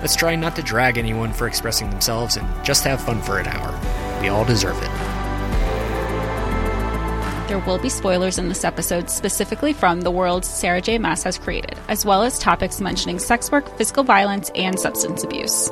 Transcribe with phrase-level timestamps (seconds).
[0.00, 3.46] Let's try not to drag anyone for expressing themselves and just have fun for an
[3.46, 4.20] hour.
[4.20, 4.90] We all deserve it.
[7.48, 10.98] There will be spoilers in this episode specifically from the world Sarah J.
[10.98, 15.70] Maas has created, as well as topics mentioning sex work, physical violence, and substance abuse.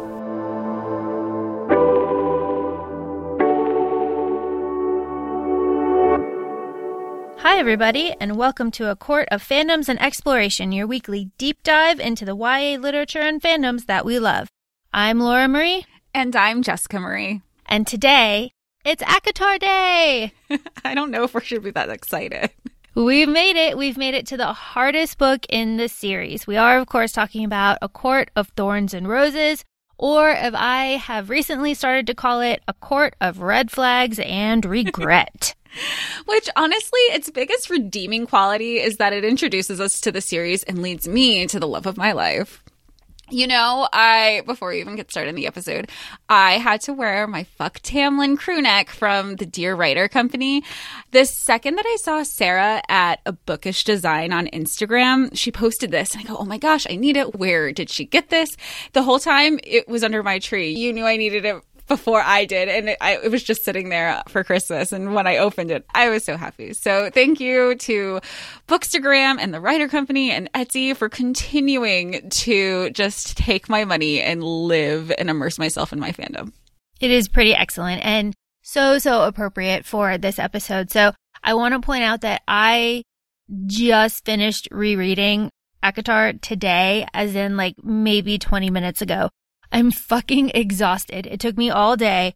[7.57, 11.99] Hi, everybody, and welcome to A Court of Fandoms and Exploration, your weekly deep dive
[11.99, 14.51] into the YA literature and fandoms that we love.
[14.93, 15.87] I'm Laura Marie.
[16.13, 17.41] And I'm Jessica Marie.
[17.65, 18.51] And today,
[18.85, 20.35] it's ACOTAR Day!
[20.85, 22.51] I don't know if we should be that excited.
[22.95, 23.79] We've made it.
[23.79, 26.47] We've made it to the hardest book in the series.
[26.47, 29.65] We are, of course, talking about A Court of Thorns and Roses,
[29.97, 34.63] or if I have recently started to call it A Court of Red Flags and
[34.67, 35.55] Regret.
[36.27, 40.83] Which honestly, its biggest redeeming quality is that it introduces us to the series and
[40.83, 42.63] leads me to the love of my life.
[43.29, 45.91] You know, I, before we even get started in the episode,
[46.29, 50.63] I had to wear my Fuck Tamlin crew neck from the Dear Writer Company.
[51.11, 56.15] The second that I saw Sarah at a bookish design on Instagram, she posted this
[56.15, 57.35] and I go, oh my gosh, I need it.
[57.35, 58.57] Where did she get this?
[58.93, 60.71] The whole time it was under my tree.
[60.71, 62.69] You knew I needed it before I did.
[62.69, 64.93] And it, I, it was just sitting there for Christmas.
[64.93, 66.73] And when I opened it, I was so happy.
[66.73, 68.21] So thank you to
[68.69, 74.43] Bookstagram and the Writer Company and Etsy for continuing to just take my money and
[74.43, 76.53] live and immerse myself in my fandom.
[77.01, 80.91] It is pretty excellent and so, so appropriate for this episode.
[80.91, 81.13] So
[81.45, 83.05] I want to point out that I
[83.67, 85.51] just finished rereading
[85.85, 89.31] ACOTAR today, as in like maybe 20 minutes ago.
[89.73, 91.27] I'm fucking exhausted.
[91.27, 92.35] It took me all day,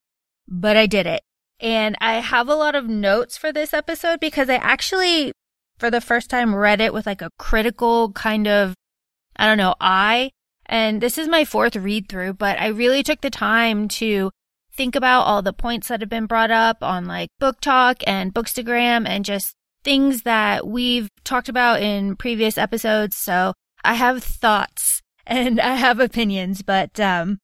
[0.48, 1.22] but I did it.
[1.60, 5.32] And I have a lot of notes for this episode because I actually,
[5.78, 8.74] for the first time, read it with like a critical kind of,
[9.36, 10.30] I don't know, eye.
[10.66, 14.30] And this is my fourth read through, but I really took the time to
[14.72, 19.06] think about all the points that have been brought up on like BookTok and bookstagram
[19.06, 23.16] and just things that we've talked about in previous episodes.
[23.16, 23.52] So
[23.82, 24.99] I have thoughts
[25.30, 27.38] and I have opinions, but um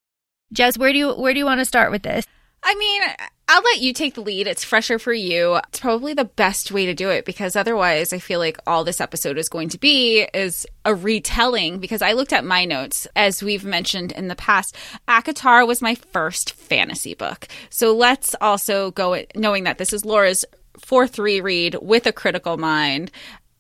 [0.52, 2.26] Jess, where do you where do you want to start with this?
[2.62, 3.02] I mean,
[3.48, 4.48] I'll let you take the lead.
[4.48, 5.54] It's fresher for you.
[5.69, 9.00] It's probably the best way to do it because otherwise I feel like all this
[9.00, 13.42] episode is going to be is a retelling because I looked at my notes as
[13.42, 14.76] we've mentioned in the past.
[15.06, 17.47] ACOTAR was my first fantasy book.
[17.70, 20.44] So let's also go knowing that this is Laura's
[20.78, 23.10] fourth reread with a critical mind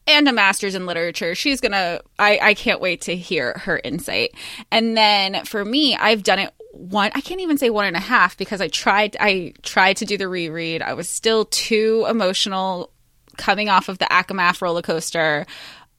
[0.06, 1.34] and a master's in literature.
[1.34, 4.34] She's gonna, I, I can't wait to hear her insight.
[4.70, 8.00] And then for me, I've done it one, I can't even say one and a
[8.00, 10.82] half because I tried, I tried to do the reread.
[10.82, 12.92] I was still too emotional
[13.36, 15.46] coming off of the ACOMAF roller coaster.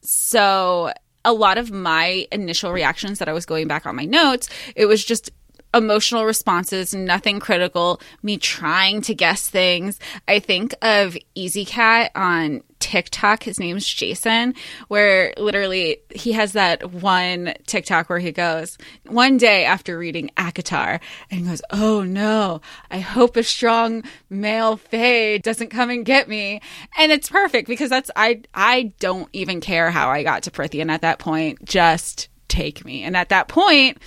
[0.02, 0.92] So
[1.24, 4.86] a lot of my initial reactions that I was going back on my notes, it
[4.86, 5.30] was just
[5.74, 9.98] emotional responses, nothing critical, me trying to guess things.
[10.26, 13.42] I think of ezeekat on TikTok.
[13.42, 14.56] His name's Jaysen,
[14.88, 21.00] where literally he has that one TikTok where he goes, one day after reading ACOTAR,
[21.30, 26.28] and he goes, Oh no, I hope a strong male fae doesn't come and get
[26.28, 26.60] me.
[26.96, 30.90] And it's perfect because that's, I, I don't even care how I got to Prythian
[30.90, 31.64] at that point.
[31.64, 33.02] Just take me.
[33.02, 33.98] And at that point,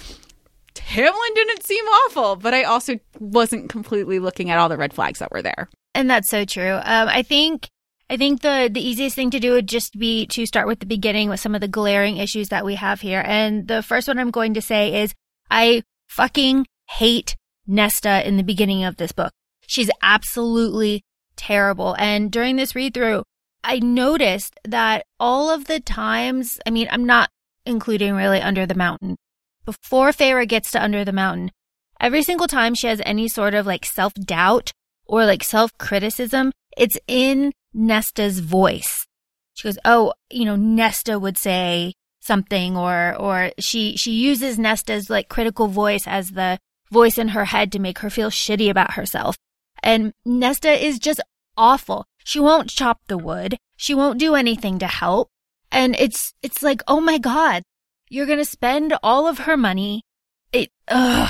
[0.73, 5.19] Tamlin didn't seem awful, but I also wasn't completely looking at all the red flags
[5.19, 5.69] that were there.
[5.93, 6.75] And that's so true.
[6.75, 7.69] Um, I think
[8.09, 10.85] I think the the easiest thing to do would just be to start with the
[10.85, 13.23] beginning with some of the glaring issues that we have here.
[13.25, 15.13] And the first one I'm going to say is
[15.49, 17.35] I fucking hate
[17.67, 19.31] Nesta in the beginning of this book.
[19.67, 21.03] She's absolutely
[21.35, 21.95] terrible.
[21.97, 23.23] And during this read through,
[23.63, 27.29] I noticed that all of the times, I mean, I'm not
[27.65, 29.17] including really Under the Mountain,
[29.65, 31.51] before Feyre gets to Under the Mountain,
[31.99, 34.71] every single time she has any sort of like self doubt
[35.05, 39.05] or like self criticism, it's in Nesta's voice.
[39.53, 45.09] She goes, "Oh, you know, Nesta would say something," or or she she uses Nesta's
[45.09, 46.59] like critical voice as the
[46.91, 49.35] voice in her head to make her feel shitty about herself.
[49.83, 51.21] And Nesta is just
[51.57, 52.05] awful.
[52.23, 53.57] She won't chop the wood.
[53.77, 55.29] She won't do anything to help.
[55.71, 57.63] And it's it's like, oh my god,
[58.11, 60.03] you're to spend all of her money.
[60.51, 61.29] It, ugh,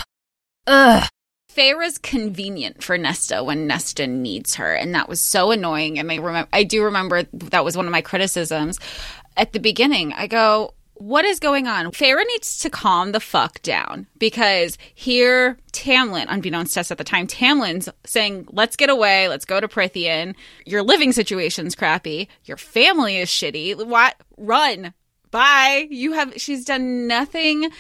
[0.66, 1.08] ugh.
[1.56, 6.00] Feyre's convenient for Nesta when Nesta needs her, and that was so annoying.
[6.00, 8.80] And I remember, I do remember that was one of my criticisms
[9.36, 10.14] at the beginning.
[10.14, 11.92] I go, what is going on?
[11.92, 17.04] Feyre needs to calm the fuck down because here, Tamlin, unbeknownst to us at the
[17.04, 20.36] time, Tamlin's saying, let's get away, let's go to Prythian.
[20.66, 22.30] Your living situation's crappy.
[22.46, 23.86] Your family is shitty.
[23.86, 24.16] What?
[24.38, 24.94] Run.
[25.32, 25.88] Bye.
[25.90, 27.72] You have, she's done nothing.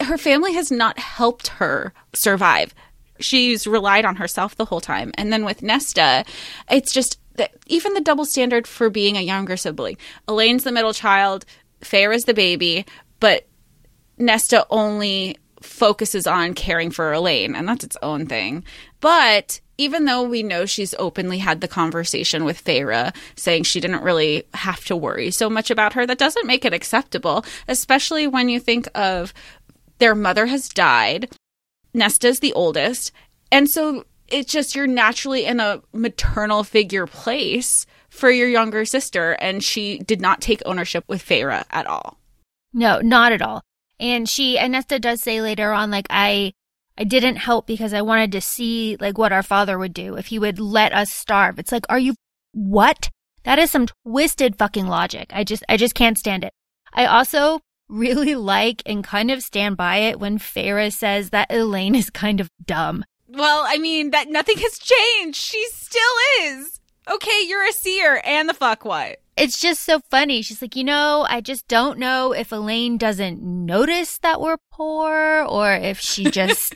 [0.00, 2.74] Her family has not helped her survive.
[3.18, 5.12] She's relied on herself the whole time.
[5.14, 6.24] And then with Nesta,
[6.70, 9.96] it's just, that even the double standard for being a younger sibling.
[10.28, 11.44] Elain's the middle child.
[11.80, 12.84] Feyre is the baby,
[13.20, 13.46] but
[14.18, 18.64] Nesta only focuses on caring for Elain, and that's its own thing.
[19.00, 24.02] But even though we know she's openly had the conversation with Feyre, saying she didn't
[24.02, 28.48] really have to worry so much about her, that doesn't make it acceptable, especially when
[28.48, 29.32] you think of
[29.98, 31.30] their mother has died.
[31.94, 33.12] Nesta's the oldest.
[33.50, 39.32] And so it's just you're naturally in a maternal figure place for your younger sister,
[39.40, 42.18] and she did not take ownership with Feyre at all.
[42.72, 43.62] No, not at all.
[44.00, 46.52] And she, Nesta does say later on, like, I,
[46.98, 50.26] I didn't help because I wanted to see, like, what our father would do if
[50.26, 51.58] he would let us starve.
[51.58, 52.14] It's like, are you,
[52.52, 53.08] what?
[53.44, 55.30] That is some twisted fucking logic.
[55.32, 56.52] I just, I just can't stand it.
[56.92, 61.94] I also really like and kind of stand by it when Feyre says that Elain
[61.94, 63.04] is kind of dumb.
[63.28, 65.40] Well, I mean, that nothing has changed.
[65.40, 66.02] She still
[66.42, 66.78] is
[67.10, 69.18] okay, you're a seer and the fuck what?
[69.36, 70.42] It's just so funny.
[70.42, 75.44] She's like, you know, I just don't know if Elain doesn't notice that we're poor
[75.48, 76.74] or if she just,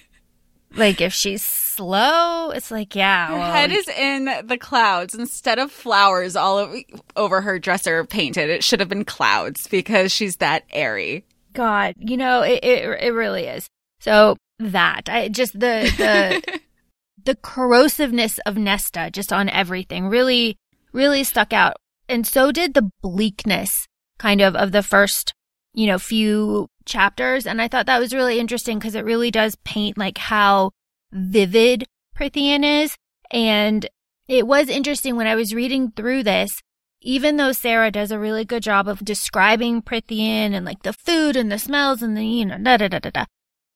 [0.74, 2.50] like, if she's slow.
[2.50, 3.28] It's like, yeah.
[3.28, 6.76] Her well, head is in the clouds instead of flowers all over,
[7.16, 8.50] over her dresser painted.
[8.50, 11.24] It should have been clouds because she's that airy.
[11.54, 13.66] God, you know, it, it, it really is.
[14.00, 16.60] So that, I just, the, the,
[17.24, 20.56] the corrosiveness of Nesta just on everything really,
[20.92, 21.76] really stuck out.
[22.08, 23.86] And so did the bleakness
[24.18, 25.32] kind of of the first,
[25.74, 27.46] you know, few chapters.
[27.46, 30.70] And I thought that was really interesting because it really does paint like how
[31.12, 31.84] vivid
[32.16, 32.96] Prythian is.
[33.30, 33.88] And
[34.28, 36.60] it was interesting when I was reading through this,
[37.00, 41.36] even though Sarah does a really good job of describing Prythian and like the food
[41.36, 43.24] and the smells and the, you know, da da da da da,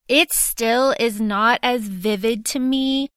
[0.07, 3.09] it still is not as vivid to me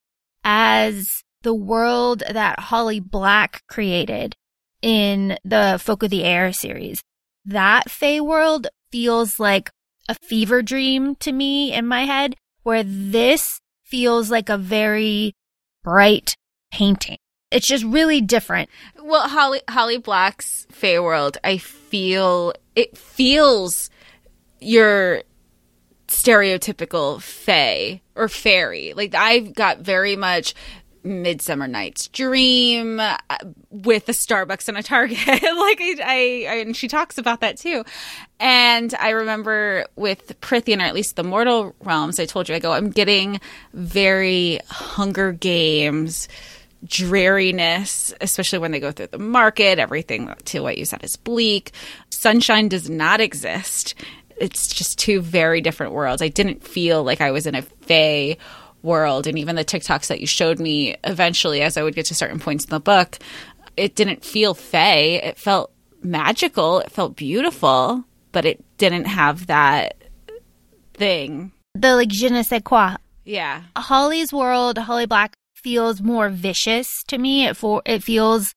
[0.43, 4.35] as the world that Holly Black created
[4.81, 7.01] in the Folk of the Air series.
[7.45, 9.71] That Fey world feels like
[10.11, 15.33] a fever dream to me in my head, where this feels like a very
[15.83, 16.35] bright
[16.69, 17.17] painting.
[17.49, 18.69] It's just really different.
[19.01, 23.89] Well, Holly Holly Black's Fey world, I feel it feels
[24.59, 25.23] your
[26.07, 28.93] stereotypical fae or fairy.
[28.93, 30.53] Like I've got very much
[31.03, 33.17] Midsummer Night's Dream uh,
[33.69, 35.17] with a Starbucks and a Target.
[35.27, 37.83] like I, I, I, and she talks about that too.
[38.39, 42.59] And I remember with Prythian, or at least the Mortal Realms, I told you, I
[42.59, 43.39] go, I'm getting
[43.73, 46.27] very Hunger Games
[46.83, 49.77] dreariness, especially when they go through the market.
[49.77, 51.71] Everything to what you said is bleak.
[52.09, 53.93] Sunshine does not exist
[54.41, 56.21] it's just two very different worlds.
[56.21, 58.39] I didn't feel like I was in a Fey
[58.83, 59.27] world.
[59.27, 62.39] And even the TikToks that you showed me eventually, as I would get to certain
[62.39, 63.17] points in the book,
[63.77, 65.21] it didn't feel Fey.
[65.23, 65.71] It felt
[66.03, 66.79] magical.
[66.79, 69.95] It felt beautiful, but it didn't have that
[70.93, 71.51] thing.
[71.75, 72.95] The like je ne sais quoi.
[73.23, 73.63] Yeah.
[73.77, 77.45] Holly's world, Holly Black feels more vicious to me.
[77.45, 78.53] It for it feels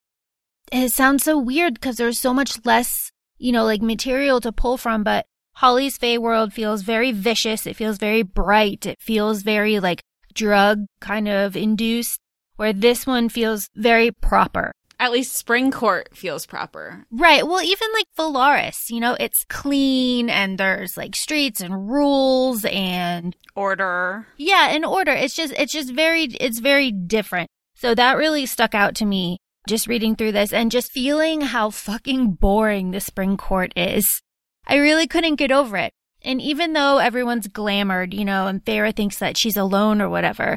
[0.72, 4.76] it sounds so weird because there's so much less, you know, like material to pull
[4.76, 7.66] from, but Holly's Fey world feels very vicious.
[7.66, 8.86] It feels very bright.
[8.86, 10.02] It feels very like
[10.34, 12.20] drug kind of induced,
[12.56, 14.72] where this one feels very proper.
[15.00, 17.04] At least Spring Court feels proper.
[17.10, 17.46] Right.
[17.46, 23.34] Well, even like Velaris, you know, it's clean and there's like streets and rules and
[23.56, 24.28] order.
[24.36, 25.10] Yeah, and order.
[25.10, 27.50] It's just, it's just very, it's very different.
[27.74, 29.38] So that really stuck out to me
[29.68, 34.22] just reading through this and just feeling how fucking boring the Spring Court is.
[34.66, 35.92] I really couldn't get over it.
[36.24, 40.56] And even though everyone's glamored, you know, and Feyre thinks that she's alone or whatever,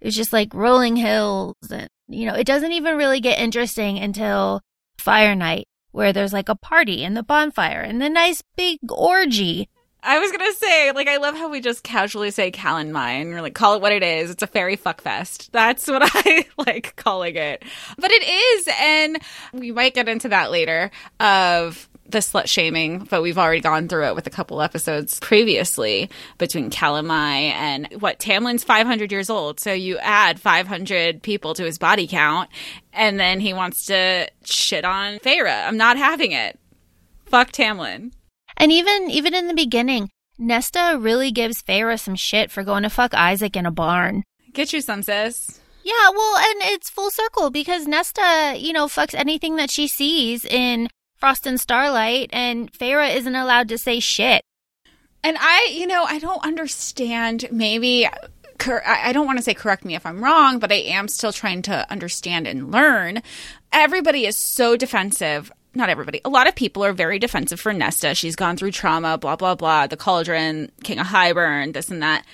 [0.00, 4.62] it's just like rolling hills and, you know, it doesn't even really get interesting until
[4.98, 9.68] Fire Night, where there's like a party and the bonfire and the nice big orgy.
[10.02, 13.24] I was gonna say, like, I love how we just casually say Calanmai.
[13.26, 14.30] We're like, call it what it is.
[14.30, 15.52] It's a fairy fuck fest.
[15.52, 17.62] That's what I like calling it.
[17.98, 19.18] But it is, and
[19.52, 20.90] we might get into that later.
[21.18, 26.10] Of the slut shaming, but we've already gone through it with a couple episodes previously
[26.38, 29.60] between Calanmai and what Tamlin's 500 years old.
[29.60, 32.50] So you add 500 people to his body count,
[32.92, 35.66] and then he wants to shit on Feyre.
[35.66, 36.58] I'm not having it.
[37.26, 38.12] Fuck Tamlin.
[38.56, 42.90] And even even in the beginning, Nesta really gives Feyre some shit for going to
[42.90, 44.24] fuck Isaac in a barn.
[44.52, 45.60] Get you some, sis.
[45.82, 50.44] Yeah, well, and it's full circle because Nesta, you know, fucks anything that she sees
[50.44, 50.88] in
[51.20, 54.42] Frost and Starlight, and Feyre isn't allowed to say shit.
[55.22, 57.46] And I, you know, I don't understand.
[57.52, 58.08] Maybe
[58.66, 61.62] I don't want to say correct me if I'm wrong, but I am still trying
[61.62, 63.22] to understand and learn.
[63.72, 65.52] Everybody is so defensive.
[65.74, 66.20] Not everybody.
[66.24, 68.14] A lot of people are very defensive for Nesta.
[68.14, 69.86] She's gone through trauma, blah, blah, blah.
[69.86, 72.24] The Cauldron, King of Hybern, this and that.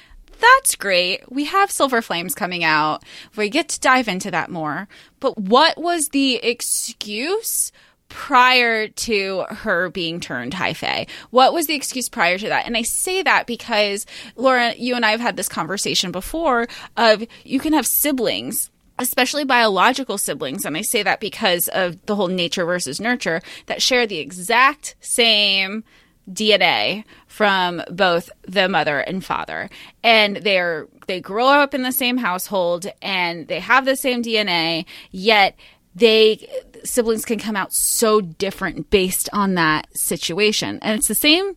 [0.41, 1.31] That's great.
[1.31, 3.03] We have Silver Flames coming out.
[3.37, 4.89] We get to dive into that more.
[5.21, 7.73] But what was the excuse
[8.09, 11.07] prior to her being turned high fae?
[11.31, 12.67] What was the excuse prior to that?
[12.67, 17.25] And I say that because Laura, you and I have had this conversation before of
[17.45, 22.29] you can have siblings especially biological siblings, and I say that because of the whole
[22.29, 25.85] nature versus nurture, that share the exact same
[26.31, 29.71] DNA from both the mother and father.
[30.03, 34.87] And they're they grow up in the same household and they have the same DNA,
[35.13, 35.57] yet
[35.97, 36.47] they
[36.85, 40.79] siblings can come out so different based on that situation.
[40.83, 41.55] And it's the same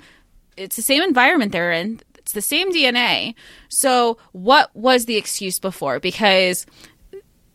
[0.58, 2.00] it's the same environment they're in.
[2.18, 3.36] It's the same DNA.
[3.68, 6.00] So what was the excuse before?
[6.00, 6.66] Because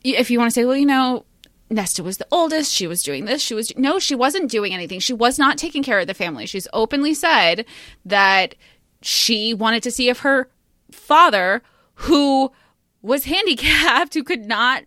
[0.02, 1.24] if you want to say, well, you know,
[1.70, 2.72] Nesta was the oldest.
[2.72, 3.40] She was doing this.
[3.42, 5.00] She was no, she wasn't doing anything.
[5.00, 6.44] She was not taking care of the family.
[6.44, 7.64] She's openly said
[8.04, 8.54] that
[9.00, 10.50] she wanted to see if her
[10.90, 11.62] father,
[11.94, 12.52] who
[13.00, 14.84] was handicapped, who could not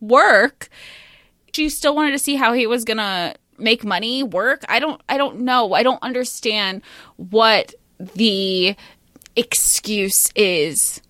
[0.00, 0.68] work,
[1.52, 4.64] she still wanted to see how he was gonna make money, work.
[4.68, 5.72] I don't I don't know.
[5.72, 6.82] I don't understand
[7.16, 8.76] what the
[9.36, 11.00] excuse is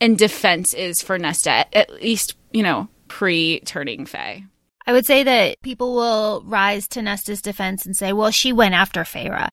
[0.00, 4.44] and defense is for Nesta, at least, you know, pre turning Fae.
[4.86, 8.74] I would say that people will rise to Nesta's defense and say, well, she went
[8.74, 9.48] after Feyre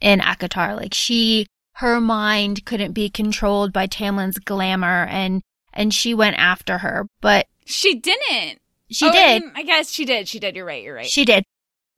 [0.00, 0.76] in ACOTAR.
[0.76, 5.42] Like she, her mind couldn't be controlled by Tamlin's glamour and,
[5.74, 7.06] and she went after her.
[7.20, 8.60] But she didn't.
[8.90, 9.42] She oh, did.
[9.42, 10.28] I, mean, I guess she did.
[10.28, 10.56] She did.
[10.56, 10.82] You're right.
[10.82, 11.06] You're right.
[11.06, 11.44] She did.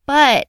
[0.07, 0.47] But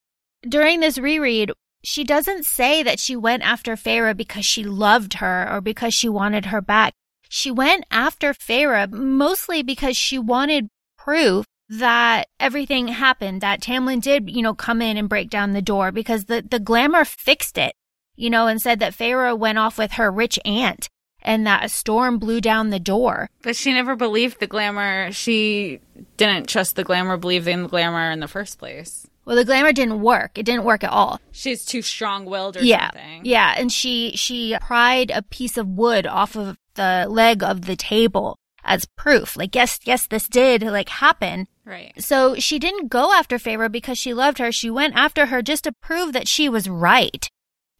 [0.47, 1.51] during this reread,
[1.83, 6.09] she doesn't say that she went after Feyre because she loved her or because she
[6.09, 6.93] wanted her back.
[7.29, 14.29] She went after Feyre mostly because she wanted proof that everything happened, that Tamlin did,
[14.29, 17.73] you know, come in and break down the door because the, the glamour fixed it,
[18.15, 20.89] you know, and said that Feyre went off with her rich aunt
[21.21, 23.29] and that a storm blew down the door.
[23.41, 25.11] But she never believed the glamour.
[25.11, 25.79] She
[26.17, 29.07] didn't trust the glamour, believe in the glamour in the first place.
[29.25, 30.37] Well, the glamour didn't work.
[30.37, 31.19] It didn't work at all.
[31.31, 32.91] She's too strong-willed or yeah.
[32.91, 33.21] something.
[33.23, 37.75] Yeah, and she she pried a piece of wood off of the leg of the
[37.75, 39.37] table as proof.
[39.37, 41.47] Like, yes, yes, this did like happen.
[41.65, 41.93] Right.
[42.01, 44.51] So she didn't go after Feyre because she loved her.
[44.51, 47.29] She went after her just to prove that she was right.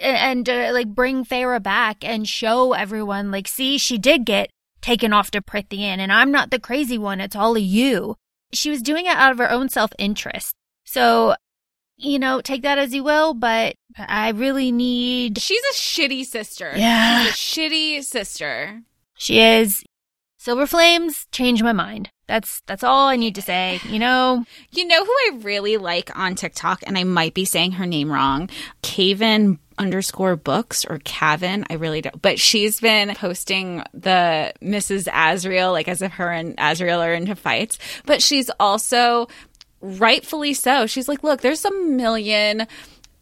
[0.02, 4.50] And, and uh, like bring Feyre back and show everyone, like, see, she did get
[4.82, 7.22] taken off to Prythian and I'm not the crazy one.
[7.22, 8.16] It's all of you.
[8.54, 10.54] She was doing it out of her own self interest.
[10.84, 11.36] So,
[11.98, 15.40] you know, take that as you will, but I really need.
[15.40, 16.74] She's a shitty sister.
[16.76, 17.28] Yeah.
[17.28, 18.82] Shitty sister.
[19.16, 19.84] She is.
[20.38, 22.10] Silver Flames changed my mind.
[22.28, 23.80] That's that's all I need to say.
[23.88, 24.46] You know.
[24.74, 28.10] You know who I really like on TikTok, and I might be saying her name
[28.10, 28.50] wrong.
[28.82, 31.66] Kaven underscore books or Cavan.
[31.70, 32.22] I really don't.
[32.22, 35.06] But she's been posting the Mrs.
[35.08, 37.80] Azriel, like as if her and Azriel are into fights.
[38.06, 39.28] But she's also
[39.82, 40.86] rightfully so.
[40.86, 42.68] She's like, look, there's a million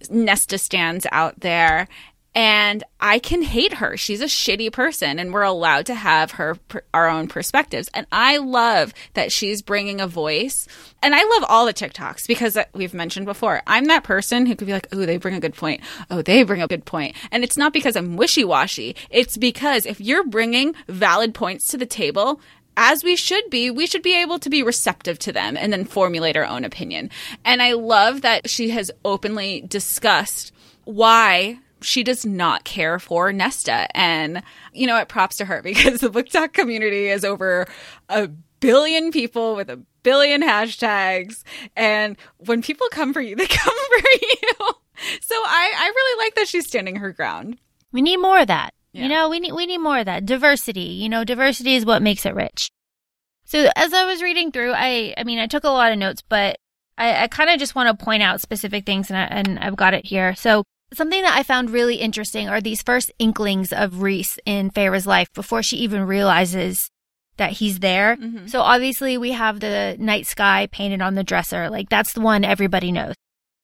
[0.10, 1.88] Nesta stands out there
[2.36, 3.98] and I can hate her.
[3.98, 6.58] She's a shitty person, and we're allowed to have her
[6.94, 7.90] our own perspectives.
[7.94, 10.68] And I love that she's bringing a voice.
[11.02, 13.62] And I love all the TikToks because we've mentioned before.
[13.66, 15.82] I'm that person who could be like, "Oh, they bring a good point.
[16.12, 18.96] Oh, they bring a good point." And it's not because I'm wishy washy.
[19.10, 22.40] It's because if you're bringing valid points to the table,
[22.78, 25.84] as we should be, we should be able to be receptive to them and then
[25.84, 27.10] formulate our own opinion.
[27.44, 30.54] And I love that she has openly discussed
[30.86, 33.88] why she does not care for Nesta.
[33.96, 34.44] And,
[34.74, 37.68] you know, it props to her because the BookTok community is over
[38.10, 38.28] a
[38.60, 41.44] billion people with a billion hashtags.
[41.76, 44.74] And when people come for you, they come for you.
[45.22, 47.58] So I, I really like that she's standing her ground.
[47.92, 48.74] We need more of that.
[48.92, 49.04] Yeah.
[49.04, 50.26] You know, we need we need more of that.
[50.26, 50.82] Diversity.
[50.82, 52.72] You know, diversity is what makes it rich.
[53.46, 56.22] So as I was reading through, I I mean, I took a lot of notes,
[56.28, 56.58] but
[56.98, 59.76] I, I kind of just want to point out specific things, and, I, and I've
[59.76, 60.36] got it here.
[60.36, 65.08] So something that I found really interesting are these first inklings of Rhys in Feyre's
[65.08, 66.90] life before she even realizes
[67.38, 68.18] that he's there.
[68.18, 68.48] Mm-hmm.
[68.48, 71.70] So obviously we have the night sky painted on the dresser.
[71.70, 73.16] Like that's the one everybody knows.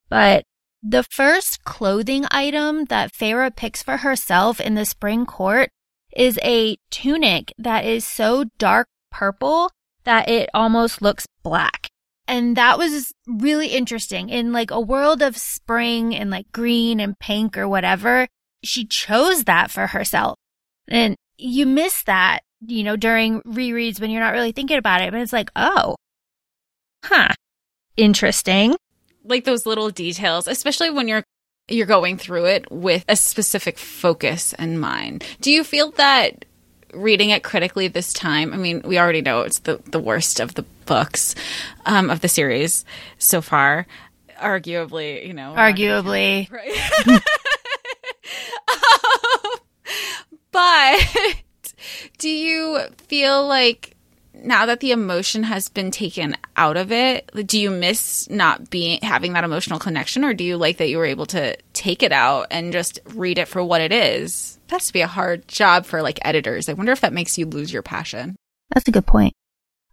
[0.10, 0.44] But
[0.82, 5.70] the first clothing item that Feyre picks for herself in the spring court
[6.16, 9.72] is a tunic that is so dark purple
[10.04, 11.90] that it almost looks black.
[12.28, 14.30] And that was really interesting.
[14.30, 18.28] In like a world of spring and like green and pink or whatever,
[18.64, 20.36] she chose that for herself.
[20.88, 25.12] And you miss that, you know, during rereads when you're not really thinking about it.
[25.12, 25.96] But it's like, oh,
[27.04, 27.34] huh,
[27.96, 28.76] interesting.
[29.24, 31.24] like those little details, especially when you're
[31.68, 35.24] you're going through it with a specific focus in mind.
[35.42, 36.46] Do you feel that
[36.96, 38.54] reading it critically this time?
[38.54, 41.36] I mean, we already know it's the the worst of the books
[41.86, 42.86] um, of the series
[43.18, 43.88] so far.
[44.40, 46.52] Arguably, you know, Arguably.
[47.06, 47.22] right?
[48.68, 49.52] Um,
[50.52, 51.00] but
[52.18, 53.96] do you feel like
[54.34, 59.00] now that the emotion has been taken out of it, do you miss not being
[59.02, 62.12] having that emotional connection, or do you like that you were able to take it
[62.12, 64.55] out and just read it for what it is?
[64.68, 66.68] That has to be a hard job for like editors.
[66.70, 68.36] I wonder if that makes you lose your passion.
[68.74, 69.34] That's a good point.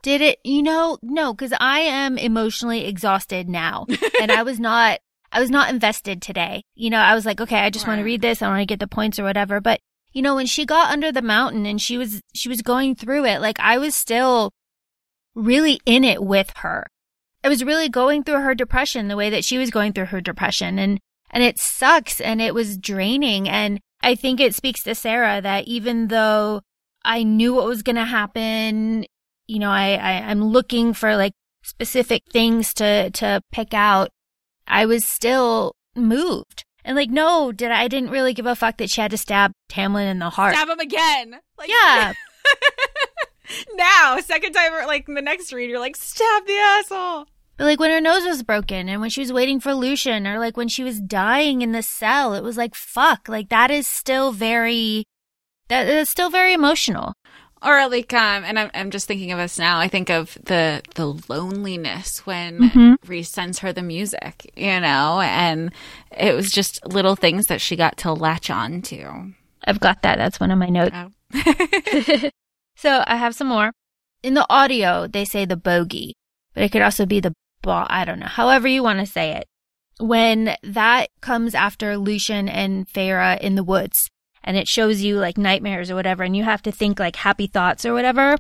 [0.02, 3.86] Did it, you know, no, because I am emotionally exhausted now.
[4.20, 4.98] and I was not,
[5.30, 6.62] I was not invested today.
[6.74, 8.42] You know, I was like, okay, I just want to read this.
[8.42, 9.60] I want to get the points or whatever.
[9.60, 9.80] But,
[10.12, 13.26] you know, when she got under the mountain and she was, she was going through
[13.26, 14.52] it, like I was still
[15.34, 16.86] really in it with her.
[17.44, 20.20] I was really going through her depression the way that she was going through her
[20.20, 20.78] depression.
[20.78, 20.98] And,
[21.30, 23.48] and it sucks and it was draining.
[23.48, 26.62] And I think it speaks to Sarah that even though
[27.04, 29.06] I knew what was going to happen,
[29.46, 34.10] you know, I, I, I'm looking for like specific things to, to pick out.
[34.66, 36.64] I was still moved.
[36.84, 39.16] And like, no, did I, I didn't really give a fuck that she had to
[39.16, 40.54] stab Tamlin in the heart.
[40.54, 41.36] Stab him again.
[41.56, 42.12] Like, yeah.
[43.74, 47.26] now, second time, like the next read, you're like, stab the asshole.
[47.56, 50.38] But like when her nose was broken and when she was waiting for Lucien or
[50.38, 53.86] like when she was dying in the cell, it was like, fuck, like that is
[53.86, 55.04] still very,
[55.68, 57.12] that is still very emotional.
[57.64, 60.82] or like um and I'm, I'm just thinking of us now i think of the
[60.96, 62.96] the loneliness when Mhm.
[63.06, 65.70] Rhys sends her the music you know and
[66.10, 69.32] it was just little things that she got to latch on to
[69.64, 70.18] I've got that.
[70.18, 70.90] That's one of my notes.
[70.92, 71.10] oh.
[72.76, 73.70] so I have some more.
[74.24, 76.14] In the audio, they say the bogey,
[76.52, 77.86] but it could also be the ball.
[77.88, 78.26] I don't know.
[78.26, 79.46] However you want to say it.
[79.98, 84.10] When that comes after Lucien and Feyre in the woods
[84.42, 87.46] and it shows you like nightmares or whatever and you have to think like happy
[87.46, 88.36] thoughts or whatever,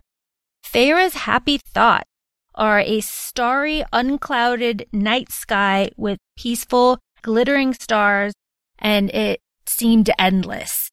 [0.64, 2.04] Feyre's happy thought
[2.54, 8.32] are a starry, unclouded night sky with peaceful, glittering stars
[8.78, 10.90] and it seemed endless.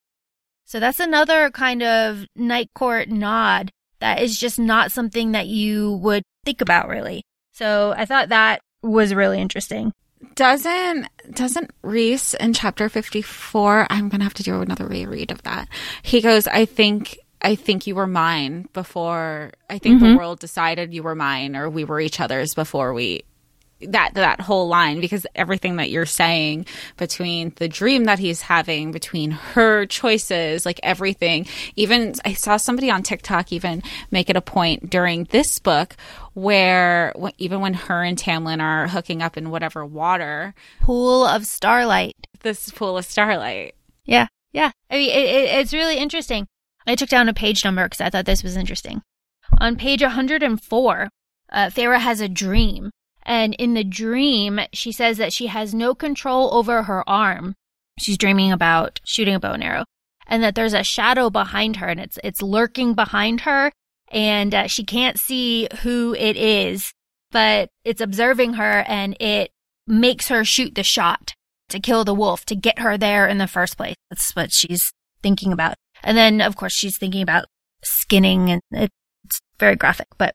[0.66, 5.94] So that's another kind of night court nod that is just not something that you
[5.94, 7.24] would think about really.
[7.60, 9.92] So I thought that was really interesting.
[10.36, 15.44] doesn't doesn't Rhys in chapter 54 I'm going to have to do another reread of
[15.44, 15.68] that.
[16.02, 20.18] He goes, "I think I think you were mine before I think the mm-hmm.
[20.18, 23.24] world decided you were mine or we were each other's before we
[23.82, 26.66] that that whole line because everything that you're saying
[26.98, 32.92] between the dream that he's having between her choices like everything even I saw somebody
[32.92, 35.96] on TikTok even make it a point during this book
[36.34, 42.16] where even when her and Tamlin are hooking up in whatever water Pool of starlight.
[42.42, 44.28] this pool of starlight Yeah.
[44.52, 44.72] Yeah.
[44.90, 46.48] I mean, it, it, it's really interesting.
[46.88, 49.02] I took down a page number because I thought this was interesting.
[49.60, 51.10] On page 104,
[51.52, 52.90] uh, Feyre has a dream.
[53.30, 57.54] And in the dream, she says that she has no control over her arm.
[58.00, 59.86] She's dreaming about shooting a bow and arrow.
[60.26, 63.72] And that there's a shadow behind her and it's, it's lurking behind her.
[64.12, 66.92] And uh, she can't see who it is,
[67.30, 69.52] but it's observing her and it
[69.86, 71.34] makes her shoot the shot
[71.70, 73.96] to kill the wolf to get her there in the first place.
[74.10, 75.76] That's what she's thinking about.
[76.04, 77.46] And then, of course, she's thinking about
[77.84, 80.34] skinning and it's very graphic, but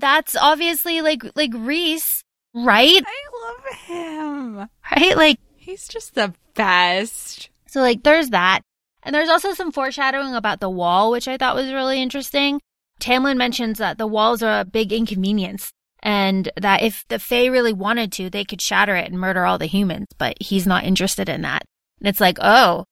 [0.00, 2.21] that's obviously like, like Rhys,
[2.54, 3.02] right?
[3.06, 5.16] I love him Right?
[5.16, 8.60] Like, he's just the best so like there's that.
[9.02, 12.60] And there's also some foreshadowing about the wall, which I thought was really interesting.
[13.00, 17.72] Tamlin mentions that the walls are a big inconvenience and that if the Fae really
[17.72, 21.30] wanted to, they could shatter it and murder all the humans, but he's not interested
[21.30, 21.64] in that.
[21.98, 22.84] And it's like, oh,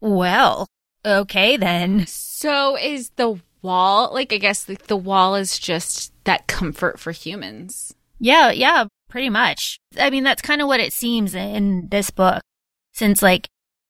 [0.00, 0.68] well,
[1.04, 2.06] okay then.
[2.06, 7.10] So is the wall like I guess like the wall is just that comfort for
[7.10, 7.95] humans.
[8.18, 9.78] Yeah, yeah, pretty much.
[9.98, 12.42] I mean, that's kind of what it seems in this book,
[12.92, 13.48] since like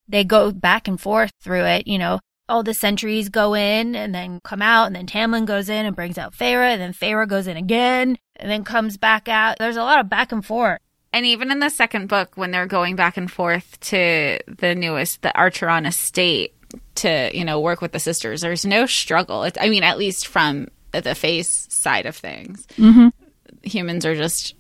[0.09, 4.15] they go back and forth through it, you know, all the sentries go in and
[4.15, 7.29] then come out, and then Tamlin goes in and brings out Feyre, and then Feyre
[7.29, 9.57] goes in again and then comes back out.
[9.59, 10.81] There's a lot of back and forth.
[11.13, 15.23] And even in the second book, when they're going back and forth to the newest,
[15.23, 16.55] the Archeron estate
[16.97, 19.43] to, you know, work with the sisters, there's no struggle.
[19.45, 22.67] It, I mean, at least from the face side of things.
[22.77, 23.09] Mm-hmm.
[23.67, 24.55] Humans are just,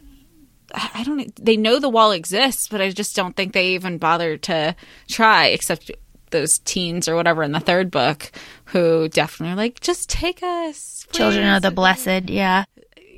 [0.72, 4.36] I don't, they know the wall exists, but I just don't think they even bother
[4.38, 4.74] to
[5.08, 5.90] try, except
[6.30, 8.30] those teens or whatever in the third book
[8.66, 11.06] who definitely are like, just take us.
[11.12, 11.70] Children of the.
[11.70, 12.64] Blessed, yeah.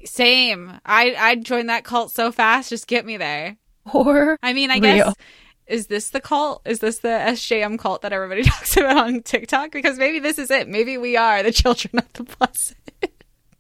[0.05, 0.72] Same.
[0.85, 2.70] I I'd join that cult so fast.
[2.70, 3.57] Just get me there.
[3.92, 4.96] Or I mean, I Real.
[5.07, 5.14] guess
[5.68, 6.62] is this the cult?
[6.64, 9.70] Is this the SJM cult that everybody talks about on TikTok?
[9.70, 10.68] Because maybe this is it.
[10.68, 12.74] Maybe we are the children of the blessed.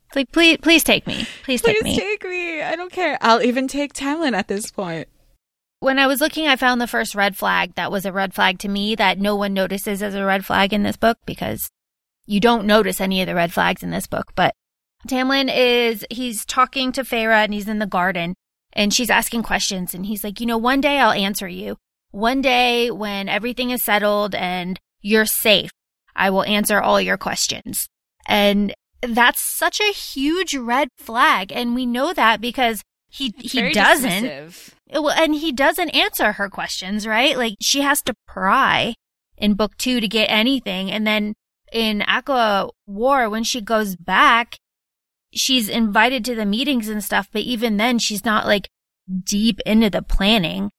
[0.08, 1.26] It's like, please, please take me.
[1.44, 1.94] Please take me.
[1.94, 2.62] Please take me.
[2.62, 3.18] I don't care.
[3.20, 5.08] I'll even take Tamlin at this point.
[5.80, 8.58] when I was looking, I found the first red flag that was a red flag
[8.60, 11.70] to me that no one notices as a red flag in this book because
[12.26, 14.32] you don't notice any of the red flags in this book.
[14.34, 14.54] But
[15.06, 18.34] Tamlin is, he's talking to Feyre and he's in the garden
[18.72, 21.76] and she's asking questions and he's like, you know, one day I'll answer you.
[22.10, 25.70] One day when everything is settled and you're safe,
[26.16, 27.88] I will answer all your questions.
[28.26, 31.52] And that's such a huge red flag.
[31.52, 34.10] And we know that because he, he Very doesn't.
[34.24, 34.70] dismissive.
[34.92, 37.36] Well, and he doesn't answer her questions, right?
[37.36, 38.94] Like she has to pry
[39.36, 40.90] in book two to get anything.
[40.90, 41.34] And then
[41.72, 44.56] in Aqua War, when she goes back,
[45.32, 48.68] she's invited to the meetings and stuff, but even then she's not like
[49.24, 50.70] deep into the planning.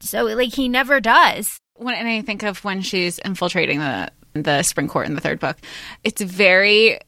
[0.00, 1.58] So like he never does.
[1.74, 5.40] when and I think of when she's infiltrating the the spring court in the third
[5.40, 5.56] book,
[6.04, 6.98] it's very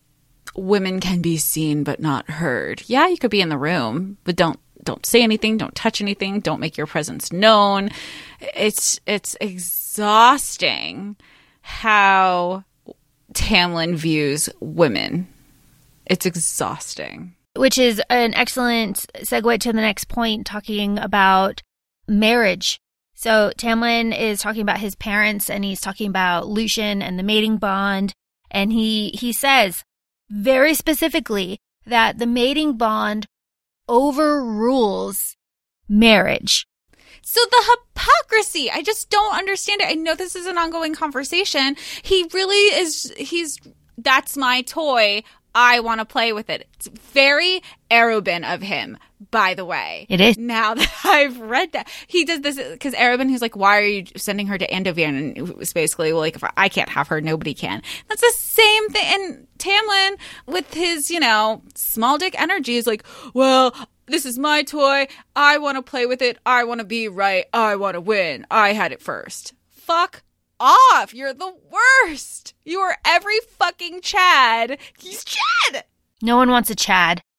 [0.59, 2.83] women can be seen but not heard.
[2.87, 6.40] Yeah, you could be in the room, but don't don't say anything, don't touch anything,
[6.40, 7.90] don't make your presence known.
[8.55, 11.16] It's it's exhausting
[11.61, 12.64] how
[13.35, 15.29] Tamlin views women.
[16.07, 17.35] It's exhausting.
[17.57, 21.61] which is an excellent segue to the next point talking about
[22.07, 22.81] marriage.
[23.14, 27.57] So Tamlin is talking about his parents and he's talking about Lucien and the mating
[27.59, 28.12] bond.
[28.51, 29.83] And he, he says
[30.31, 33.27] very specifically that the mating bond
[33.88, 35.37] overrules
[35.88, 36.67] marriage.
[37.23, 39.88] So the hypocrisy, I just don't understand it.
[39.88, 41.77] I know this is an ongoing conversation.
[42.03, 43.59] He really is, he's,
[43.97, 45.23] that's my toy.
[45.55, 46.69] I want to play with it.
[46.75, 48.99] It's very Arobynn of him,
[49.31, 50.07] by the way.
[50.09, 50.38] It is.
[50.38, 54.04] Now that I've read that, he does this because Arobynn, he's like, "Why are you
[54.16, 57.20] sending her to Endovier?" And it was basically, well, like, if I can't have her,
[57.20, 57.83] nobody can.
[58.09, 59.04] That's the same thing.
[59.07, 63.04] And Tamlin, with his, you know, small dick energy, is like,
[63.35, 63.74] "Well,
[64.07, 65.07] this is my toy.
[65.37, 66.38] I want to play with it.
[66.46, 67.46] I want to be right.
[67.52, 68.46] I want to win.
[68.50, 69.54] I had it first.
[69.68, 70.22] Fuck
[70.61, 71.14] off.
[71.14, 72.54] You're the worst.
[72.64, 74.78] You are every fucking Chad.
[74.98, 75.85] He's Chad.
[76.22, 77.22] No one wants a Chad.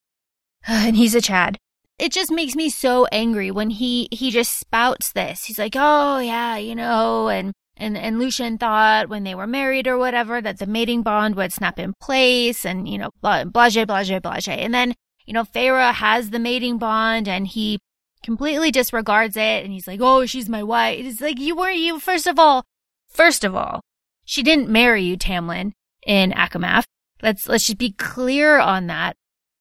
[0.66, 1.56] And he's a Chad.
[2.00, 5.44] It just makes me so angry when he, he just spouts this.
[5.44, 9.86] He's like, oh yeah, you know, and, and, and Lucien thought when they were married
[9.86, 13.84] or whatever that the mating bond would snap in place and, you know, blah, blase,
[13.84, 14.48] blase, blase.
[14.48, 14.94] And then,
[15.26, 17.78] you know, Feyre has the mating bond and he
[18.22, 21.04] completely disregards it and he's like, oh, she's my wife.
[21.04, 22.64] It's like, you were, you, first of all,
[23.08, 23.82] first of all,
[24.24, 25.72] she didn't marry you, Tamlin,
[26.06, 26.84] in ACOMAF.
[27.22, 29.16] Let's, let's just be clear on that.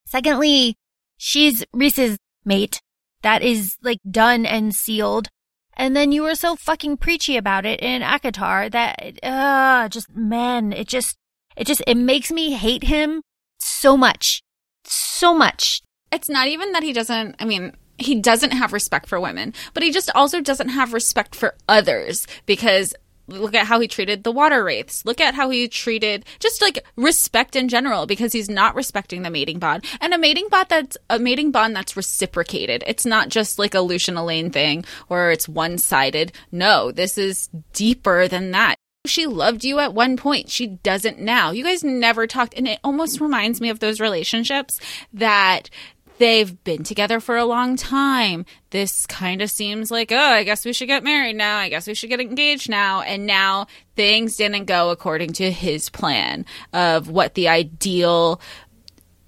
[0.05, 0.75] Secondly,
[1.17, 2.81] she's Rhys's mate.
[3.21, 5.27] That is like done and sealed.
[5.75, 10.73] And then you were so fucking preachy about it in ACOTAR that, uh, just, man,
[10.73, 11.17] it just,
[11.55, 13.21] it just, it makes me hate him
[13.59, 14.41] so much.
[14.85, 15.81] So much.
[16.11, 19.83] it's not even that he doesn't i mean he doesn't have respect for women but
[19.83, 22.93] he just also doesn't have respect for others because
[23.29, 26.83] look at how he treated the water wraiths look at how he treated just like
[26.95, 30.97] respect in general because he's not respecting the mating bond and a mating bond that's
[31.09, 35.47] a mating bond that's reciprocated it's not just like a lucien elain thing or it's
[35.47, 40.49] one-sided no this is deeper than that she loved you at one point.
[40.49, 41.51] She doesn't now.
[41.51, 42.53] You guys never talked.
[42.55, 44.79] And it almost reminds me of those relationships
[45.13, 45.69] that
[46.19, 48.45] they've been together for a long time.
[48.69, 51.57] This kind of seems like, oh, I guess we should get married now.
[51.57, 53.01] I guess we should get engaged now.
[53.01, 58.39] And now things didn't go according to his plan of what the ideal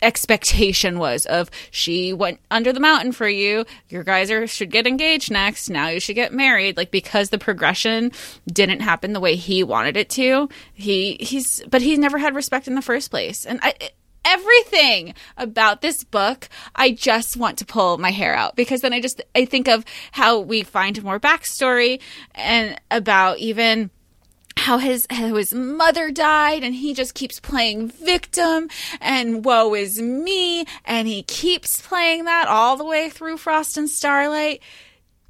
[0.03, 4.87] expectation was of she went under the mountain for you your guys are should get
[4.87, 8.11] engaged next now you should get married like because the progression
[8.51, 12.67] didn't happen the way he wanted it to he he's but he never had respect
[12.67, 13.75] in the first place and i
[14.25, 19.01] everything about this book, I just want to pull my hair out because then I
[19.01, 22.01] just I think of how we find more backstory
[22.35, 23.91] and about even
[24.57, 30.01] how his how his mother died and he just keeps playing victim and woe is
[30.01, 34.61] me and he keeps playing that all the way through Frost and Starlight.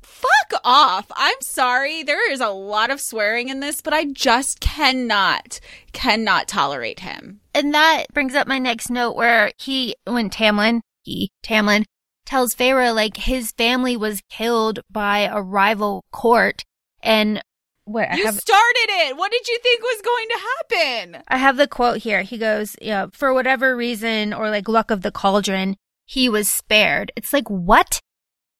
[0.02, 1.08] Fuck off.
[1.16, 2.04] I'm sorry.
[2.04, 5.60] There is a lot of swearing in this, but I just cannot
[5.94, 7.41] cannot tolerate him.
[7.54, 11.86] And that brings up my next note where he when Tamlin, he Tamlin
[12.26, 16.64] tells Feyre like his family was killed by a rival court
[17.02, 17.42] and
[17.86, 19.18] what you have, started it.
[19.18, 21.24] What did you think was going to happen?
[21.28, 22.22] I have the quote here.
[22.22, 27.12] He goes, "Yeah, for whatever reason or like luck of the cauldron, he was spared."
[27.16, 28.00] It's like what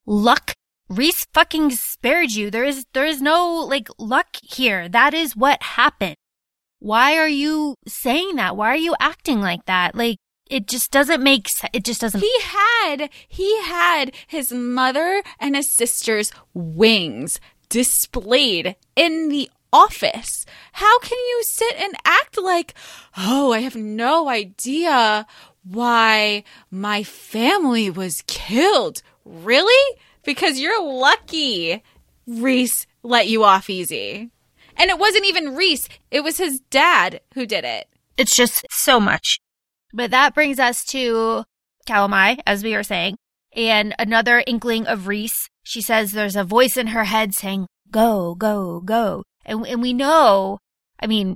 [0.06, 0.54] luck?
[0.90, 2.52] Rhys fucking spared you.
[2.52, 4.90] There is there is no like luck here.
[4.90, 6.16] That is what happened.
[6.82, 8.58] Why are you saying that?
[8.58, 9.94] Why are you acting like that?
[9.94, 10.18] Like
[10.50, 11.70] it just doesn't make sense.
[11.74, 12.22] It just doesn't.
[12.22, 17.40] He had he had his mother and his sister's wings
[17.70, 20.44] displayed in the office.
[20.74, 22.74] How can you sit and act like,
[23.16, 25.28] oh, I have no idea
[25.64, 29.04] why my family was killed?
[29.24, 29.98] Really?
[30.24, 31.84] Because you're lucky
[32.26, 34.32] Rhys let you off easy.
[34.78, 37.88] And it wasn't even Rhys, it was his dad who did it.
[38.18, 39.40] It's just so much.
[39.94, 41.44] But that brings us to
[41.88, 43.18] Calanmai, as we were saying,
[43.56, 45.50] and another inkling of Rhys.
[45.64, 49.24] she says there's a voice in her head saying, go, go, go.
[49.46, 50.60] And, and we know,
[51.00, 51.36] I mean,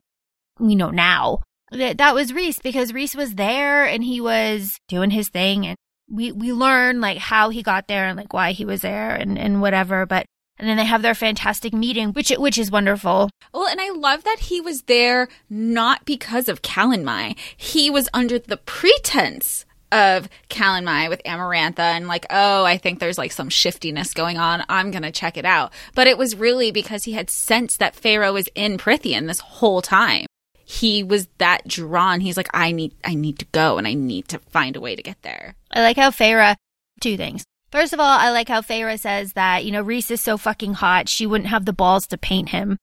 [0.60, 1.40] we know now
[1.72, 5.76] that that was Rhys because Rhys was there and he was doing his thing and
[6.10, 9.38] we, we learn like how he got there and like why he was there and,
[9.38, 10.06] and whatever.
[10.06, 10.26] But
[10.58, 13.30] and then they have their fantastic meeting, which which is wonderful.
[13.54, 17.38] Well, and I love that he was there not because of Calanmai.
[17.58, 23.18] He was under the pretense of Calanmai with Amarantha and like, oh, I think there's
[23.18, 24.64] like some shiftiness going on.
[24.68, 25.72] I'm going to check it out.
[25.94, 29.82] But it was really because he had sensed that Feyre was in Prythian this whole
[29.82, 30.26] time.
[30.66, 32.20] He was that drawn.
[32.20, 34.96] He's like, I need, I need to go and I need to find a way
[34.96, 35.56] to get there.
[35.72, 36.56] I like how Feyre
[37.00, 37.46] two things.
[37.76, 40.76] First of all, I like how Feyre says that, you know, Rhys is so fucking
[40.76, 42.78] hot, she wouldn't have the balls to paint him.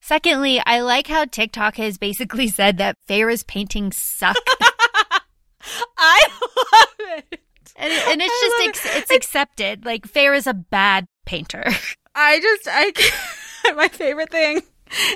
[0.00, 4.38] Secondly, I like how TikTok has basically said that Feyre's paintings suck.
[5.98, 7.42] I love it.
[7.76, 9.02] And, and it's just ex- it.
[9.02, 9.84] it's accepted.
[9.84, 11.64] Like Fair is a bad painter.
[12.14, 14.62] I just I my favorite thing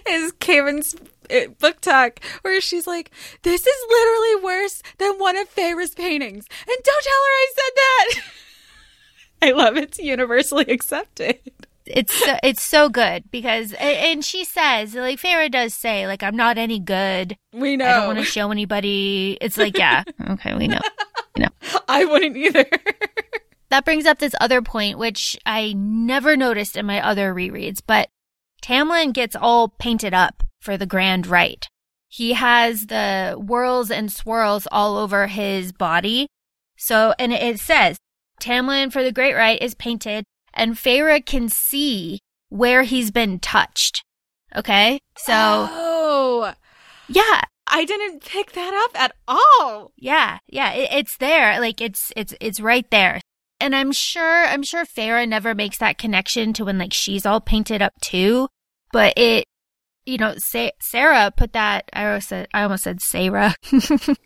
[0.06, 0.96] is Kaven's
[1.30, 3.10] uh, BookTok where she's like,
[3.40, 7.72] "This is literally worse than one of Feyre's paintings," and don't tell her I said
[7.74, 8.24] that.
[9.42, 9.84] I love it.
[9.84, 11.38] it's universally accepted
[11.86, 16.36] it's so, it's so good because and she says like Feyre does say like I'm
[16.36, 17.36] not any good.
[17.52, 17.86] We know.
[17.86, 19.36] I don't want to show anybody.
[19.40, 20.80] It's like yeah, okay, we know.
[21.36, 21.80] You know.
[21.88, 22.66] I wouldn't either.
[23.70, 28.08] that brings up this other point which I never noticed in my other rereads, but
[28.62, 31.68] Tamlin gets all painted up for the grand rite.
[32.08, 36.28] He has the whirls and swirls all over his body.
[36.76, 37.98] So, and it says
[38.40, 44.04] Tamlin for the Great Rite is painted and Feyre can see where he's been touched.
[44.54, 45.00] Okay?
[45.18, 45.68] So.
[45.70, 46.54] Oh.
[47.08, 47.42] Yeah.
[47.66, 49.92] I didn't pick that up at all.
[49.96, 50.38] Yeah.
[50.46, 50.72] Yeah.
[50.72, 51.60] It, it's there.
[51.60, 53.20] Like it's, it's, it's right there.
[53.60, 57.40] And I'm sure, I'm sure Feyre never makes that connection to when like she's all
[57.40, 58.48] painted up too.
[58.92, 59.44] But it,
[60.04, 63.54] you know, Sa- Sarah put that, I almost said, I almost said Sarah.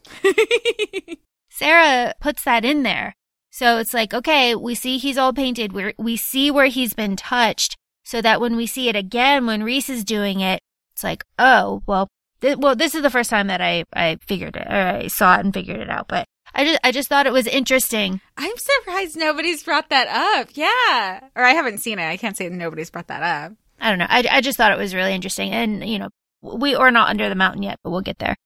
[1.51, 3.15] Sarah puts that in there.
[3.59, 5.73] So it's like, okay, we see he's all painted.
[5.73, 9.65] We we see where he's been touched so that when we see it again, when
[9.65, 10.61] Rhys is doing it,
[10.93, 12.07] it's like, oh, well,
[12.41, 15.35] th- well, this is the first time that I, I figured it, or I saw
[15.35, 16.07] it and figured it out.
[16.07, 18.21] But I just, I just thought it was interesting.
[18.37, 20.51] I'm surprised nobody's brought that up.
[20.53, 21.29] Yeah.
[21.35, 22.07] Or I haven't seen it.
[22.07, 23.57] I can't say nobody's brought that up.
[23.81, 24.07] I don't know.
[24.09, 25.51] I, I just thought it was really interesting.
[25.51, 26.11] And, you know,
[26.43, 28.37] we are not under the mountain yet, but we'll get there.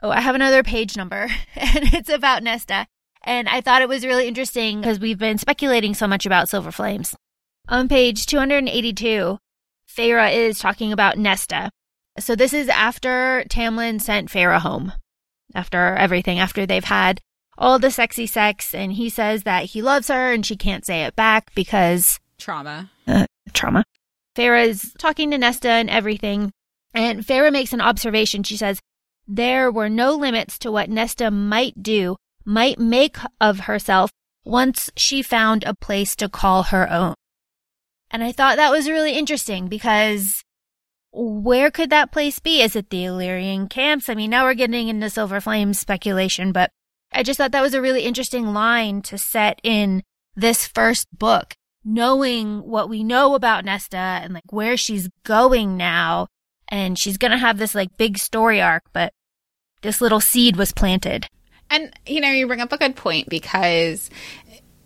[0.00, 1.22] Oh, I have another page number
[1.56, 2.86] and it's about Nesta.
[3.22, 6.72] And I thought it was really interesting because we've been speculating so much about Silver
[6.72, 7.14] Flames.
[7.68, 9.38] On page 282,
[9.88, 11.70] Feyre is talking about Nesta.
[12.18, 14.92] So this is after Tamlin sent Feyre home.
[15.54, 17.20] After everything, after they've had
[17.56, 21.02] all the sexy sex, and he says that he loves her and she can't say
[21.02, 22.90] it back because trauma.
[23.06, 23.84] Uh, trauma.
[24.36, 26.52] Feyre is talking to Nesta and everything,
[26.94, 28.42] and Feyre makes an observation.
[28.44, 28.80] She says,
[29.26, 32.16] There were no limits to what Nesta might do
[32.48, 34.10] might make of herself
[34.42, 37.14] once she found a place to call her own.
[38.10, 40.42] And I thought that was really interesting because
[41.12, 42.62] where could that place be?
[42.62, 44.08] Is it the Illyrian camps?
[44.08, 46.70] I mean, now we're getting into Silver Flame speculation, but
[47.12, 50.02] I just thought that was a really interesting line to set in
[50.34, 56.28] this first book, knowing what we know about Nesta and like where she's going now.
[56.66, 59.12] And she's going to have this like big story arc, but
[59.82, 61.28] this little seed was planted.
[61.70, 64.10] And, you know, you bring up a good point because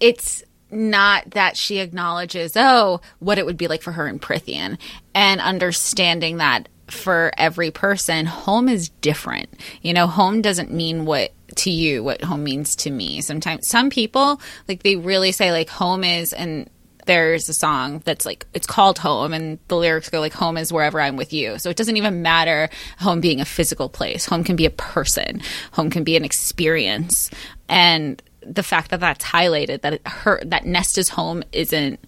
[0.00, 4.78] it's not that she acknowledges, oh, what it would be like for her in Prythian
[5.14, 9.48] and understanding that for every person, home is different.
[9.82, 13.20] You know, home doesn't mean what to you what home means to me.
[13.20, 16.68] Sometimes some people like they really say like home is and
[17.06, 20.72] there's a song that's like it's called home and the lyrics go like home is
[20.72, 21.58] wherever i'm with you.
[21.58, 24.26] So it doesn't even matter home being a physical place.
[24.26, 25.42] Home can be a person.
[25.72, 27.30] Home can be an experience.
[27.68, 32.00] And the fact that that's highlighted that it, her that nesta's home isn't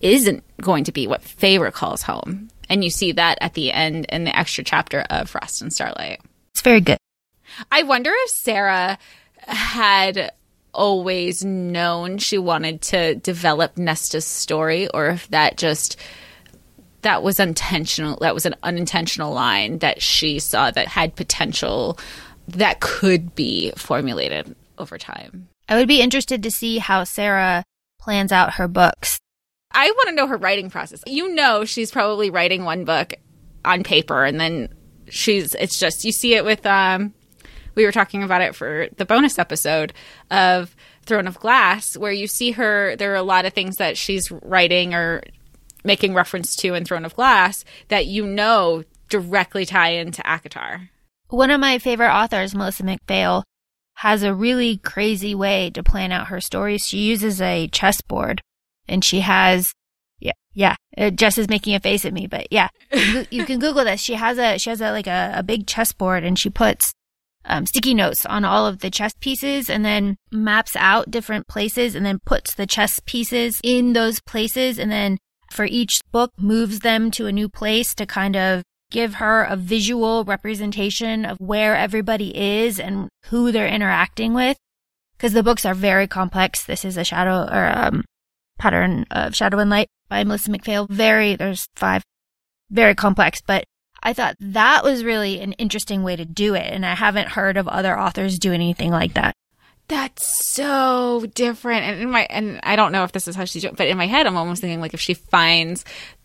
[0.00, 2.48] isn't going to be what Feyre calls home.
[2.68, 6.20] And you see that at the end in the extra chapter of frost and starlight.
[6.52, 6.98] It's very good.
[7.70, 8.98] I wonder if Sarah
[9.46, 10.32] had
[10.76, 15.96] always known she wanted to develop Nesta's story or if that just
[17.02, 21.98] that was intentional that was an unintentional line that she saw that had potential
[22.48, 25.48] that could be formulated over time.
[25.68, 27.64] I would be interested to see how Sarah
[27.98, 29.18] plans out her books.
[29.72, 31.02] I want to know her writing process.
[31.06, 33.14] You know she's probably writing one book
[33.64, 34.68] on paper and then
[35.08, 37.14] she's it's just you see it with um
[37.76, 39.92] we were talking about it for the bonus episode
[40.30, 42.96] of Throne of Glass, where you see her.
[42.96, 45.22] There are a lot of things that she's writing or
[45.84, 50.88] making reference to in Throne of Glass that you know directly tie into ACOTAR.
[51.28, 53.44] One of my favorite authors, Melissa McPhail,
[53.96, 56.86] has a really crazy way to plan out her stories.
[56.86, 58.40] She uses a chessboard
[58.88, 59.72] and she has,
[60.18, 60.76] yeah, yeah.
[60.96, 64.00] Uh, Jess is making a face at me, but yeah, you, you can Google this.
[64.00, 66.92] She has a, she has a, like a, a big chessboard and she puts
[67.46, 71.94] um, sticky notes on all of the chess pieces and then maps out different places
[71.94, 75.18] and then puts the chess pieces in those places and then
[75.52, 79.56] for each book moves them to a new place to kind of give her a
[79.56, 84.56] visual representation of where everybody is and who they're interacting with.
[85.16, 86.64] Because the books are very complex.
[86.64, 88.04] This is a shadow or um,
[88.58, 90.88] pattern of shadow and light by melissa mcphail.
[90.88, 92.02] Very there's five.
[92.70, 93.64] Very complex but
[94.06, 96.72] I thought that was really an interesting way to do it.
[96.72, 99.34] And I haven't heard of other authors do anything like that.
[99.88, 101.82] That's so different.
[101.82, 103.98] And in my and I don't know if this is how she's doing, but in
[103.98, 105.84] my head, I'm almost thinking like if she finds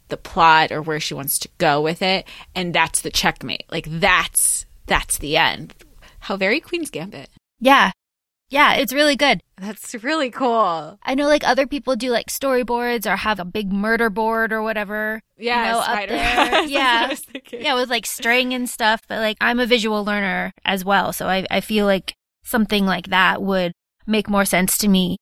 [0.10, 3.66] the plot or where she wants to go with it, and that's the checkmate.
[3.72, 5.74] Like that's that's the end.
[6.20, 7.32] How very Queen's Gambit.
[7.60, 7.94] Yeah.
[8.52, 9.42] Yeah, it's really good.
[9.56, 11.00] That's really cool.
[11.04, 14.62] I know like other people do like storyboards or have a big murder board or
[14.62, 15.22] whatever.
[15.38, 16.18] Yeah, you know, up there.
[16.36, 17.60] That's what I yeah.
[17.62, 19.04] Yeah, with like string and stuff.
[19.08, 21.14] But like I'm a visual learner as well.
[21.14, 23.72] So I, I feel like something like that would
[24.06, 25.18] make more sense to me.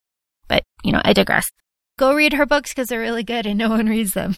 [0.48, 1.52] But, you know, I digress.
[2.00, 4.36] Go read her books because they're really good and no one reads them.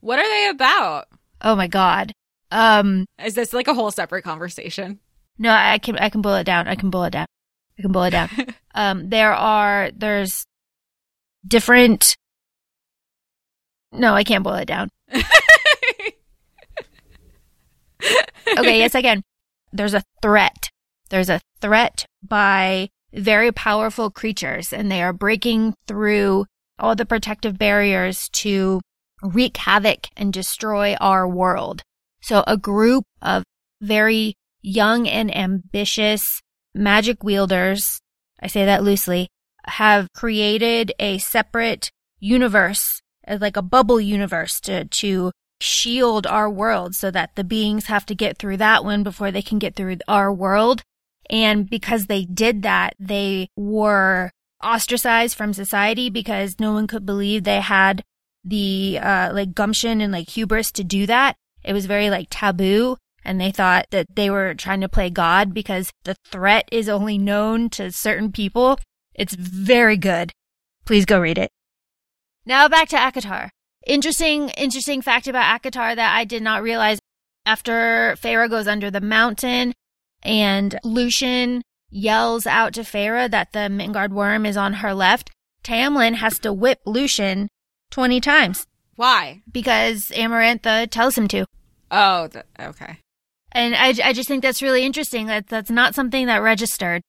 [0.00, 1.06] What are they about?
[1.42, 2.12] Oh my God.
[2.52, 5.00] Um, Is this like a whole separate conversation?
[5.38, 6.68] no, I can, I can boil it down.
[6.68, 7.26] I can boil it down.
[7.78, 8.30] I can boil it down.
[8.74, 10.46] um, there are, there's
[11.46, 12.16] different,
[13.92, 14.90] no, I can't boil it down.
[18.56, 19.22] Okay, yes, I can.
[19.72, 20.70] There's a threat.
[21.10, 26.46] There's a threat by very powerful creatures, and they are breaking through
[26.78, 28.80] all the protective barriers to
[29.22, 31.82] wreak havoc and destroy our world.
[32.20, 33.42] So a group of
[33.80, 36.40] very young and ambitious
[36.74, 38.00] magic wielders,
[38.40, 39.28] I say that loosely,
[39.64, 46.94] have created a separate universe, uh, like a bubble universe to, to shield our world
[46.94, 49.98] so that the beings have to get through that one before they can get through
[50.06, 50.82] our world.
[51.30, 54.30] And because they did that, they were
[54.62, 58.02] ostracized from society because no one could believe they had
[58.44, 61.36] the, uh, like gumption and like hubris to do that.
[61.64, 62.96] It was very like taboo.
[63.28, 67.18] And they thought that they were trying to play God because the threat is only
[67.18, 68.78] known to certain people.
[69.14, 70.32] It's very good.
[70.86, 71.50] Please go read it.
[72.46, 73.50] Now back to ACOTAR.
[73.86, 77.00] Interesting, interesting fact about ACOTAR that I did not realize.
[77.44, 79.74] After Feyre goes under the mountain
[80.22, 81.60] and Lucien
[81.90, 85.30] yells out to Feyre that the Middengard Wyrm is on her left,
[85.62, 87.48] Tamlin has to whip Lucien
[87.90, 88.66] 20 times
[88.96, 89.42] Why?
[89.52, 91.44] because Amarantha tells him to.
[91.90, 93.00] Oh, okay.
[93.52, 95.26] And I, I just think that's really interesting.
[95.26, 97.02] That that's not something that registered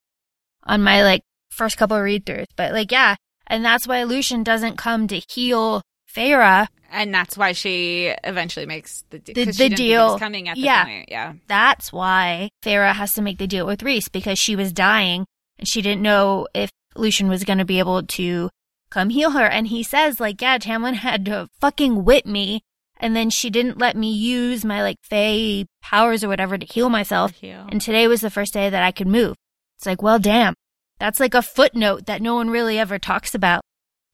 [0.64, 2.46] on my like first couple of read throughs.
[2.56, 3.16] But like, yeah.
[3.48, 5.82] And that's why Lucien doesn't come to heal
[6.16, 6.68] Feyre.
[6.92, 10.18] And that's why she eventually makes the, de- The- the didn't think it deal.
[10.20, 10.86] coming at the Yeah.
[10.86, 11.10] point.
[11.10, 11.34] Yeah.
[11.48, 15.26] That's why Feyre has to make the deal with Rhys because she was dying
[15.60, 18.50] and she didn't know if Lucien was going to be able to
[18.90, 19.46] come heal her.
[19.46, 22.62] And he says, like, yeah, Tamlin had to fucking whip me.
[23.00, 26.90] And then she didn't let me use my like Fey powers or whatever to heal
[26.90, 27.32] myself.
[27.32, 27.66] Heal.
[27.70, 29.36] And today was the first day that I could move.
[29.78, 30.54] It's like, well, damn.
[31.00, 33.62] That's like a footnote that no one really ever talks about.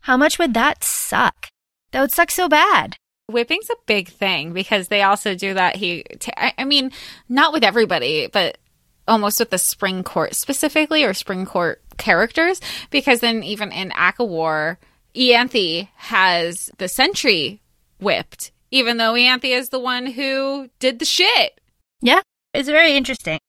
[0.01, 1.47] How much would that suck?
[1.91, 2.97] That would suck so bad.
[3.27, 5.77] Whipping's a big thing because they also do that.
[5.77, 6.91] He, t- I I mean,
[7.27, 8.59] not with everybody, but
[9.07, 12.61] almost with the Spring Court specifically or Spring Court characters.
[12.91, 14.77] Because then even in ACOWAR,
[15.15, 17.61] Ianthe has the sentry
[17.99, 21.61] whipped, even though Ianthe is the one who did the shit.
[22.01, 22.19] Yeah,
[22.53, 23.39] it's very interesting.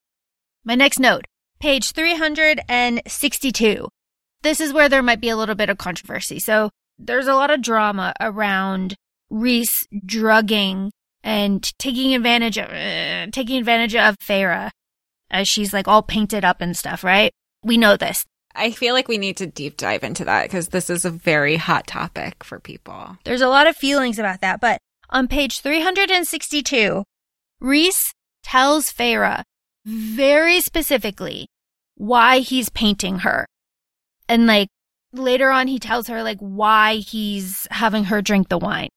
[0.65, 1.25] My next note,
[1.59, 3.89] page 362.
[4.43, 6.39] This is where there might be a little bit of controversy.
[6.39, 8.95] So there's a lot of drama around
[9.29, 10.93] Rhys drugging
[11.25, 14.71] and taking advantage of uh, taking advantage of Feyre
[15.29, 17.33] as she's like all painted up and stuff, right?
[17.65, 18.25] We know this.
[18.55, 21.57] I feel like we need to deep dive into that because this is a very
[21.57, 23.19] hot topic for people.
[23.25, 24.79] There's a lot of feelings about that, but
[25.11, 27.05] on page 362,
[27.61, 29.43] Rhys tells Feyre
[29.85, 31.49] very specifically
[31.97, 33.47] why he's painting her.
[34.29, 34.69] And like
[35.13, 38.91] later on, he tells her like why he's having her drink the wine.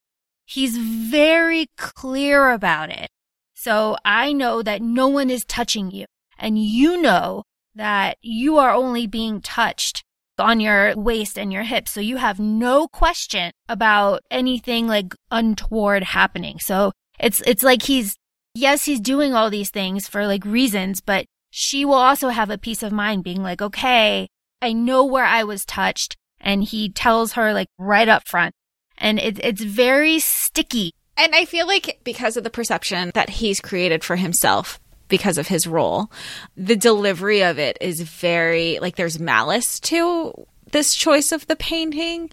[0.45, 3.09] He's very clear about it.
[3.53, 6.05] So I know that no one is touching you
[6.37, 7.43] and you know
[7.75, 10.03] that you are only being touched
[10.39, 11.91] on your waist and your hips.
[11.91, 16.59] So you have no question about anything like untoward happening.
[16.59, 18.15] So it's, it's like he's,
[18.53, 22.57] yes, he's doing all these things for like reasons, but she will also have a
[22.57, 24.27] peace of mind being like, okay,
[24.61, 26.15] I know where I was touched.
[26.39, 28.53] And he tells her like right up front.
[28.97, 30.93] And it, it's very sticky.
[31.17, 34.79] And I feel like because of the perception that he's created for himself
[35.09, 36.09] because of his role,
[36.55, 40.33] the delivery of it is very like there's malice to
[40.71, 42.29] this choice of the painting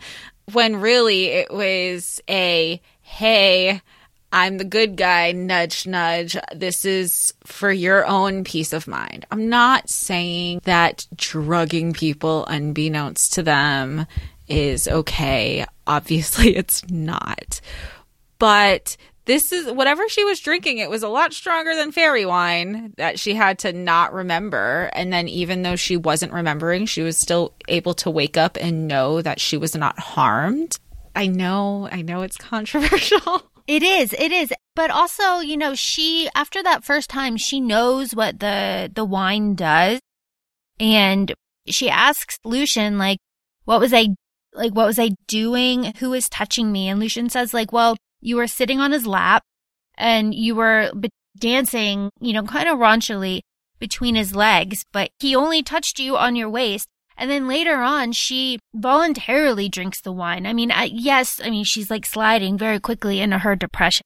[0.52, 3.80] when really it was a hey,
[4.32, 6.36] I'm the good guy, nudge, nudge.
[6.54, 9.24] This is for your own peace of mind.
[9.30, 14.06] I'm not saying that drugging people unbeknownst to them
[14.48, 15.64] is okay.
[15.86, 17.60] Obviously, it's not.
[18.38, 18.96] But
[19.26, 23.18] this is whatever she was drinking, it was a lot stronger than fairy wine that
[23.18, 24.88] she had to not remember.
[24.92, 28.86] And then, even though she wasn't remembering, she was still able to wake up and
[28.86, 30.78] know that she was not harmed.
[31.14, 33.50] I know, I know it's controversial.
[33.66, 34.52] It is, it is.
[34.76, 39.56] But also, you know, she after that first time, she knows what the the wine
[39.56, 39.98] does.
[40.78, 41.34] And
[41.66, 43.18] she asks Lucien, like,
[43.64, 44.08] "What was I
[44.52, 45.94] like what was I doing?
[45.98, 47.96] Who was touching me?" And Lucien says like, "Well,
[48.26, 49.42] you were sitting on his lap
[49.96, 53.40] and you were b- dancing, you know, kind of raunchily
[53.78, 58.12] between his legs, but he only touched you on your waist and then later on,
[58.12, 60.46] she voluntarily drinks the wine.
[60.46, 64.04] I mean, I, yes, I mean, she's like sliding very quickly into her depression,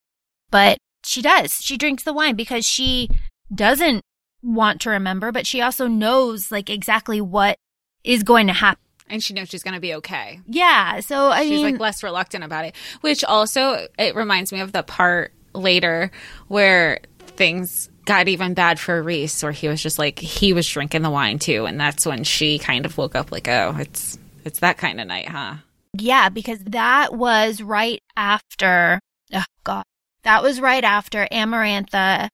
[0.51, 1.55] but she does.
[1.61, 3.09] She drinks the wine because she
[3.53, 4.03] doesn't
[4.43, 7.57] want to remember, but she also knows like exactly what
[8.05, 8.83] is going to happen.
[9.11, 10.41] And she knows she's going to be okay.
[10.47, 11.01] Yeah.
[11.01, 14.73] So, I She's mean, like less reluctant about it, which also it reminds me of
[14.73, 16.11] the part later
[16.49, 21.03] where things got even bad for Rhys, where he was just like he was drinking
[21.03, 24.61] the wine too, and that's when she kind of woke up like, oh, it's it's
[24.61, 25.55] that kind of night, huh?
[25.97, 29.01] Yeah, because that was right after,
[29.33, 29.85] oh God,
[30.23, 32.29] that was right after Amarantha,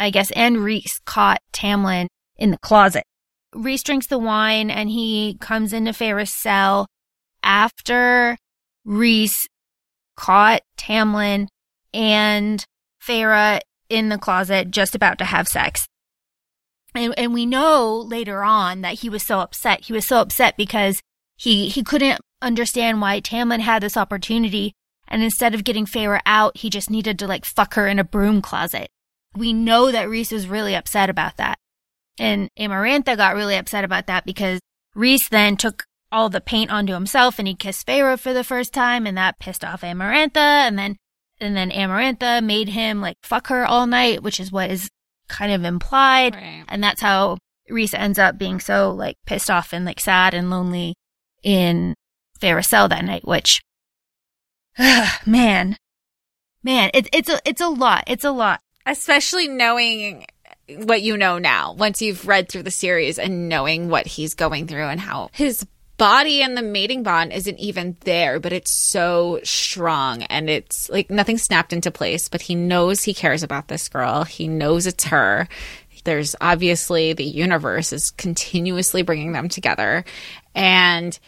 [0.00, 3.04] I guess, and Rhys caught Tamlin in the closet.
[3.54, 6.86] Rhys drinks the wine and he comes into Feyre's cell
[7.42, 8.36] after
[8.84, 9.46] Rhys
[10.16, 11.48] caught Tamlin
[11.92, 12.64] and
[13.02, 15.86] Feyre in the closet just about to have sex.
[16.94, 19.84] And, and we know later on that he was so upset.
[19.84, 21.00] He was so upset because
[21.36, 24.72] he, he couldn't understand why Tamlin had this opportunity.
[25.08, 28.04] And instead of getting Feyre out, he just needed to like fuck her in a
[28.04, 28.88] broom closet.
[29.36, 31.58] We know that Rhys was really upset about that.
[32.18, 34.60] And Amarantha got really upset about that because
[34.94, 38.72] Rhys then took all the paint onto himself and he kissed Feyre for the first
[38.72, 40.36] time and that pissed off Amarantha.
[40.36, 40.96] And then,
[41.40, 44.88] and then Amarantha made him like fuck her all night, which is what is
[45.28, 46.34] kind of implied.
[46.34, 46.64] Right.
[46.68, 47.38] And that's how
[47.68, 50.94] Rhys ends up being so like pissed off and like sad and lonely
[51.42, 51.94] in
[52.40, 53.60] Feyre's cell that night, which,
[55.26, 55.76] man,
[56.62, 58.04] man, it's, it's a, it's a lot.
[58.06, 58.60] It's a lot.
[58.86, 60.26] Especially knowing
[60.68, 64.66] what you know now, once you've read through the series and knowing what he's going
[64.66, 69.40] through and how his body and the mating bond isn't even there, but it's so
[69.44, 72.28] strong and it's like nothing snapped into place.
[72.28, 74.24] But he knows he cares about this girl.
[74.24, 75.48] He knows it's her.
[76.04, 80.04] There's obviously the universe is continuously bringing them together.
[80.54, 81.18] And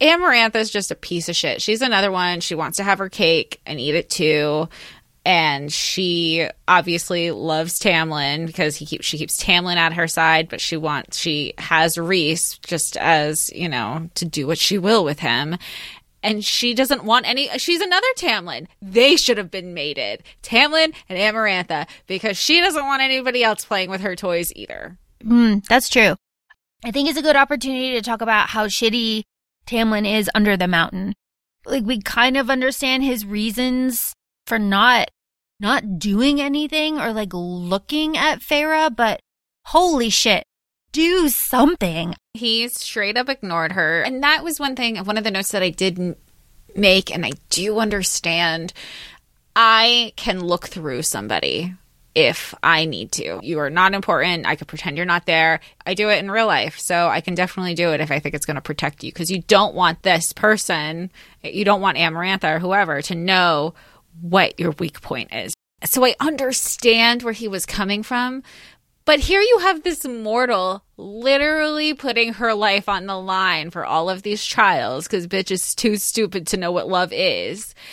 [0.00, 1.62] Amarantha is just a piece of shit.
[1.62, 2.40] She's another one.
[2.40, 4.68] She wants to have her cake and eat it too.
[5.24, 10.62] And she obviously loves Tamlin because he keeps she keeps Tamlin at her side, but
[10.62, 15.18] she wants she has Rhys just as, you know, to do what she will with
[15.18, 15.58] him
[16.22, 17.48] and she doesn't want any.
[17.58, 18.66] She's another Tamlin.
[18.80, 23.90] They should have been mated, Tamlin and Amarantha, because she doesn't want anybody else playing
[23.90, 24.98] with her toys either.
[25.24, 26.16] Mm, that's true.
[26.84, 29.22] I think it's a good opportunity to talk about how shitty
[29.66, 31.14] Tamlin is under the mountain.
[31.66, 34.14] Like we kind of understand his reasons
[34.50, 35.12] for not
[35.60, 39.20] not doing anything or like looking at Feyre, but
[39.66, 40.42] holy shit,
[40.90, 42.16] do something.
[42.34, 44.02] He straight up ignored her.
[44.02, 46.18] And that was one thing, one of the notes that I didn't
[46.74, 48.72] make, and I do understand.
[49.54, 51.74] I can look through somebody
[52.14, 53.38] if I need to.
[53.40, 54.46] You are not important.
[54.46, 55.60] I could pretend you're not there.
[55.86, 56.76] I do it in real life.
[56.78, 59.30] So I can definitely do it if I think it's going to protect you because
[59.30, 61.12] you don't want this person,
[61.44, 63.74] you don't want Amarantha or whoever to know
[64.20, 65.54] what your weak point is.
[65.84, 68.42] So I understand where he was coming from,
[69.04, 74.10] but here you have this mortal literally putting her life on the line for all
[74.10, 77.74] of these trials because bitch is too stupid to know what love is.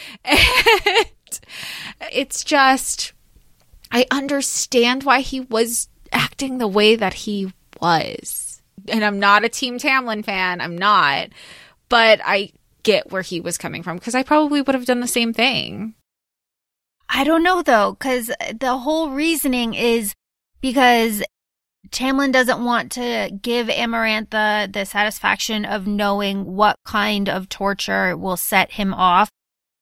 [1.30, 3.12] And it's just,
[3.92, 7.52] I understand why he was acting the way that he
[7.82, 8.62] was.
[8.88, 11.30] And I'm not a Team Tamlin fan, I'm not.
[11.90, 12.52] But I
[12.84, 15.96] get where he was coming from because I probably would have done the same thing.
[17.10, 20.14] I don't know though, because the whole reasoning is
[20.62, 21.24] because
[21.90, 28.38] Tamlin doesn't want to give Amarantha the satisfaction of knowing what kind of torture will
[28.38, 29.30] set him off.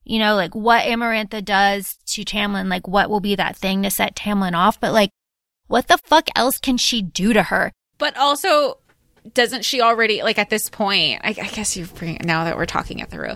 [0.03, 3.89] You know, like what Amarantha does to Tamlin, like what will be that thing to
[3.89, 4.79] set Tamlin off.
[4.79, 5.09] But like,
[5.67, 7.71] what the fuck else can she do to her?
[7.97, 8.77] But also,
[9.33, 12.67] doesn't she already, like at this point, I, I guess you're bringing, now that we're
[12.67, 13.33] talking it through,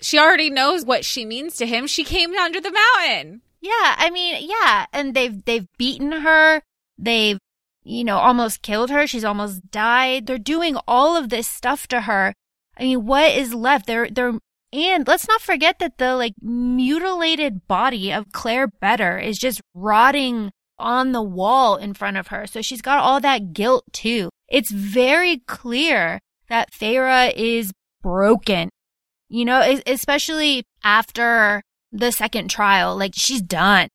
[0.00, 1.86] she already knows what she means to him.
[1.86, 3.42] She came under the mountain.
[3.60, 6.62] Yeah, I mean, yeah, and they've they've beaten her.
[6.98, 7.38] They've
[7.82, 9.06] you know almost killed her.
[9.06, 10.26] She's almost died.
[10.26, 12.32] They're doing all of this stuff to her.
[12.78, 13.86] I mean, what is left?
[13.86, 14.38] They're they're
[14.72, 20.50] and let's not forget that the like mutilated body of Clare Beddor is just rotting
[20.78, 22.46] on the wall in front of her.
[22.46, 24.28] So she's got all that guilt too.
[24.48, 27.72] It's very clear that Feyre is
[28.02, 28.68] broken.
[29.28, 31.62] You know, especially after
[31.92, 32.96] the second trial.
[32.96, 33.88] Like she's done.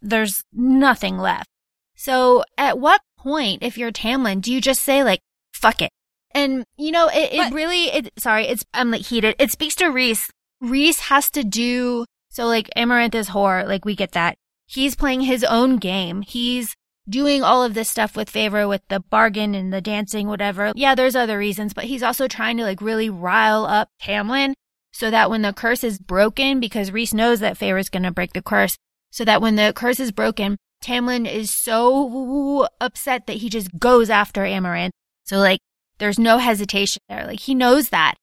[0.00, 1.48] There's nothing left.
[1.94, 5.20] So at what point, if you're Tamlin, do you just say like,
[5.52, 5.90] fuck it?
[6.34, 9.36] And you know, it, it really, it, sorry, it's, I'm like heated.
[9.38, 10.30] It speaks to Rhys.
[10.60, 14.36] Rhys has to do, so like Amaranth is whore, like we get that.
[14.66, 16.22] He's playing his own game.
[16.22, 16.74] He's
[17.08, 20.72] doing all of this stuff with Feyre with the bargain and the dancing, whatever.
[20.74, 24.54] Yeah, there's other reasons, but he's also trying to like really rile up Tamlin
[24.92, 28.10] so that when the curse is broken, because Rhys knows that Feyre is going to
[28.10, 28.76] break the curse,
[29.10, 34.10] so that when the curse is broken, Tamlin is so upset that he just goes
[34.10, 34.92] after Amaranth.
[35.24, 35.60] So like,
[35.98, 37.26] there's no hesitation there.
[37.26, 38.14] Like, he knows that.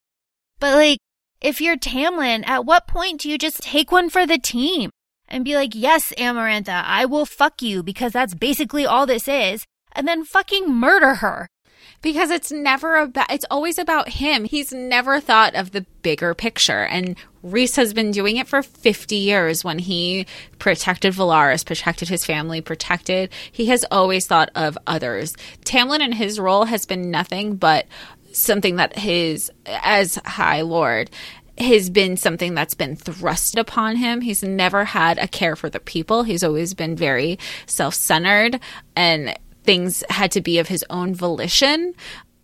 [0.59, 0.99] But like,
[1.41, 4.89] if you're Tamlin, at what point do you just take one for the team
[5.27, 9.65] and be like, yes, Amarantha, I will fuck you because that's basically all this is,
[9.93, 11.47] and then fucking murder her?
[12.01, 14.45] Because it's never about it's always about him.
[14.45, 19.15] He's never thought of the bigger picture and Rhys has been doing it for 50
[19.15, 20.25] years when he
[20.59, 23.29] protected Velaris, protected his family, protected.
[23.51, 25.35] He has always thought of others.
[25.63, 27.85] Tamlin and his role has been nothing but
[28.31, 31.09] something that his as High Lord
[31.57, 34.21] has been something that's been thrust upon him.
[34.21, 36.23] He's never had a care for the people.
[36.23, 38.59] He's always been very self-centered
[38.95, 39.37] and
[39.69, 41.93] things had to be of his own volition.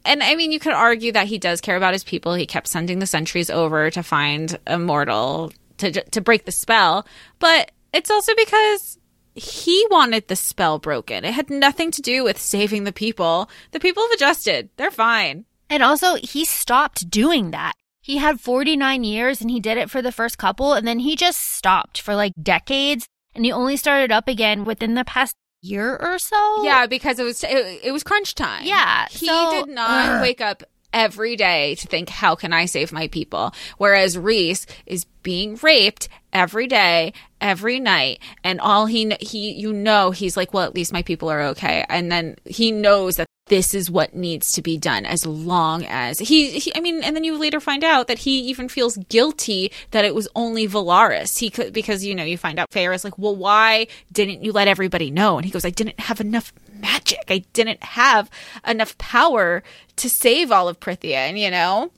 [0.05, 2.36] And I mean, you could argue that he does care about his people.
[2.36, 7.07] He kept sending the sentries over to find a mortal to to break the spell,
[7.39, 8.99] but it's also because
[9.34, 11.26] he wanted the spell broken.
[11.26, 13.49] It had nothing to do with saving the people.
[13.71, 14.69] The people have adjusted.
[14.78, 15.45] They're fine.
[15.67, 17.73] And also, he stopped doing that.
[18.01, 21.15] He had 49 years and he did it for the first couple, and then he
[21.15, 23.07] just stopped for like decades.
[23.34, 25.36] And he only started up again within the past
[25.66, 26.63] year or so.
[26.63, 28.66] Yeah, because it was it, it was crunch time.
[28.66, 30.63] Yeah, he so, did not wake up
[30.93, 36.07] every day to think how can I save my people, whereas Rhys is being raped
[36.32, 40.93] every day, every night, and all he he you know he's like, well, at least
[40.93, 44.77] my people are okay, and then he knows that this is what needs to be
[44.77, 48.19] done as long as he, he, I mean and then you later find out that
[48.19, 51.37] he even feels guilty that it was only Velaris.
[51.37, 54.67] He could because you know you find out Feyre's like well why didn't you let
[54.67, 55.37] everybody know?
[55.37, 57.25] And he goes I didn't have enough magic.
[57.29, 58.31] I didn't have
[58.67, 59.61] enough power
[59.97, 61.91] to save all of Prythian and you know?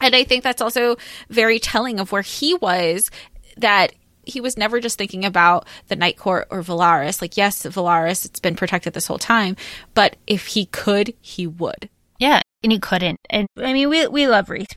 [0.00, 0.96] And I think that's also
[1.30, 3.10] very telling of where he was
[3.56, 3.92] that
[4.24, 7.20] he was never just thinking about the Night Court or Velaris.
[7.20, 9.56] Like, yes, Velaris, it's been protected this whole time,
[9.94, 11.88] but if he could, he would.
[12.18, 13.18] Yeah, and he couldn't.
[13.28, 14.68] And I mean, we we love Rhys.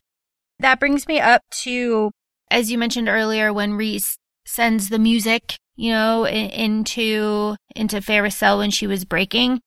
[0.58, 2.10] That brings me up to,
[2.50, 4.16] as you mentioned earlier, when Rhys
[4.46, 9.60] sends the music, you know, in, into into Feyre's cell when she was breaking.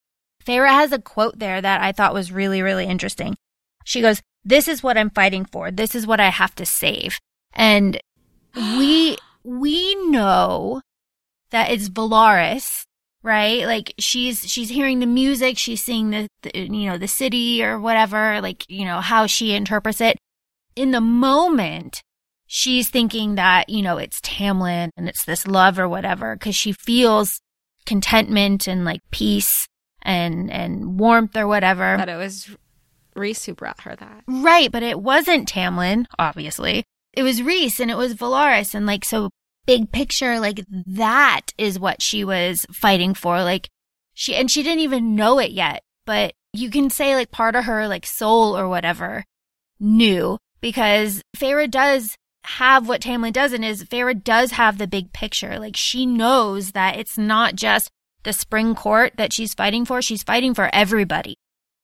[0.45, 3.35] Feyre has a quote there that I thought was really, really interesting.
[3.85, 5.71] She goes, "This is what I'm fighting for.
[5.71, 7.17] This is what I have to save."
[7.53, 7.99] And
[8.55, 9.17] we
[9.49, 10.81] we know
[11.49, 12.85] that it's Velaris,
[13.23, 13.65] right?
[13.65, 17.79] Like she's she's hearing the music, she's seeing the, the, you know the city or
[17.79, 20.17] whatever, like you know how she interprets it.
[20.75, 22.01] In the moment,
[22.45, 26.71] she's thinking that you know it's Tamlin and it's this love or whatever because she
[26.71, 27.41] feels
[27.85, 29.67] contentment and like peace
[30.03, 31.97] and and warmth or whatever.
[31.97, 32.55] But it was
[33.15, 34.71] Rhys who brought her that, right?
[34.71, 36.83] But it wasn't Tamlin, obviously
[37.13, 39.29] it was Rhys and it was Velaris and like so
[39.69, 43.69] big picture like that is what she was fighting for like
[44.15, 47.65] she and she didn't even know it yet but you can say like part of
[47.65, 49.23] her like soul or whatever
[49.79, 55.59] knew because Feyre does have what Tamlin doesn't is Feyre does have the big picture.
[55.59, 57.89] Like she knows that it's not just
[58.23, 61.35] the spring court that she's fighting for she's fighting for everybody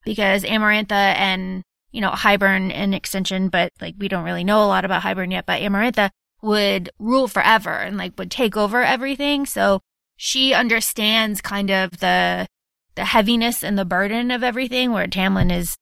[0.03, 4.67] because Amarantha and you know, Hybern and extension, but like we don't really know a
[4.67, 6.09] lot about Hybern yet, but Amarantha
[6.45, 9.45] would rule forever and like would take over everything.
[9.45, 9.81] So
[10.15, 12.47] she understands kind of the,
[12.95, 15.75] the heaviness and the burden of everything where Tamlin is,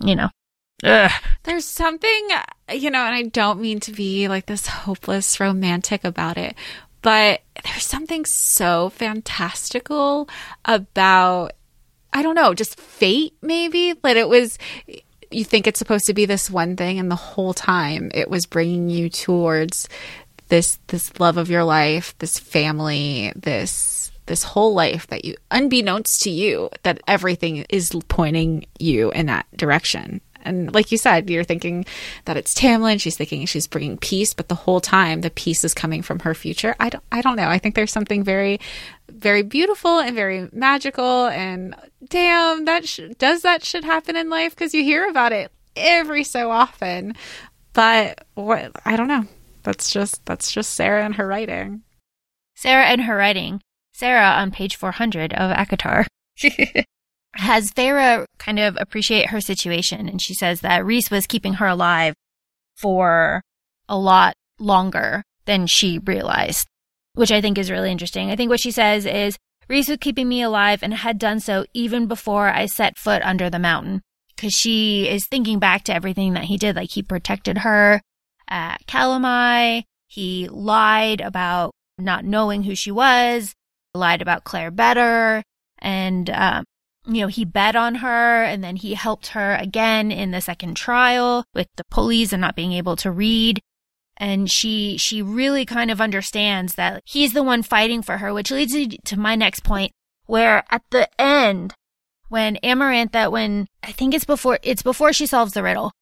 [0.00, 0.28] you know,
[0.84, 1.10] Ugh.
[1.42, 2.28] There's something,
[2.72, 6.54] you know, and I don't mean to be like this hopeless romantic about it,
[7.02, 10.28] but there's something so fantastical
[10.64, 11.52] about,
[12.12, 13.92] I don't know, just fate maybe.
[13.92, 14.58] That it was,
[15.30, 18.46] you think it's supposed to be this one thing and the whole time it was
[18.46, 19.88] bringing you towards
[20.48, 26.22] this this love of your life this family this this whole life that you unbeknownst
[26.22, 30.20] to you that everything is pointing you in that direction.
[30.44, 31.84] And like you said you're thinking
[32.26, 35.74] that it's Tamlin she's thinking she's bringing peace but the whole time the peace is
[35.74, 36.76] coming from her future.
[36.78, 37.48] I don't i don't know.
[37.48, 38.60] I think there's something very
[39.18, 41.74] very beautiful and very magical and
[42.08, 44.54] damn that sh- does that should happen in life?
[44.54, 47.14] Because you hear about it every so often.
[47.72, 49.24] But what i don't know.
[49.62, 51.82] That's just that's just sarah and her writing.
[52.54, 53.60] Sarah and her writing.
[53.92, 56.06] Sarah on page 400 of ACOTAR
[57.34, 60.08] has Feyre kind of appreciate her situation?
[60.08, 62.14] And she says that Rhys was keeping her alive
[62.76, 63.42] for
[63.88, 66.68] a lot longer than she realized
[67.18, 68.30] which I think is really interesting.
[68.30, 69.36] I think what she says is
[69.68, 73.50] Rhys was keeping me alive and had done so even before I set foot under
[73.50, 74.02] the mountain.
[74.36, 76.76] Because she is thinking back to everything that he did.
[76.76, 78.00] Like he protected her
[78.48, 79.82] at Calanmai.
[80.06, 83.52] He lied about not knowing who she was,
[83.94, 85.42] lied about Clare Beddor.
[85.80, 86.64] And, um,
[87.04, 90.76] you know, he bet on her and then he helped her again in the second
[90.76, 93.60] trial with the pulleys and not being able to read
[94.18, 98.50] and she she really kind of understands that he's the one fighting for her which
[98.50, 99.92] leads me to my next point
[100.26, 101.72] where at the end
[102.28, 105.92] when amarantha when i think it's before it's before she solves the riddle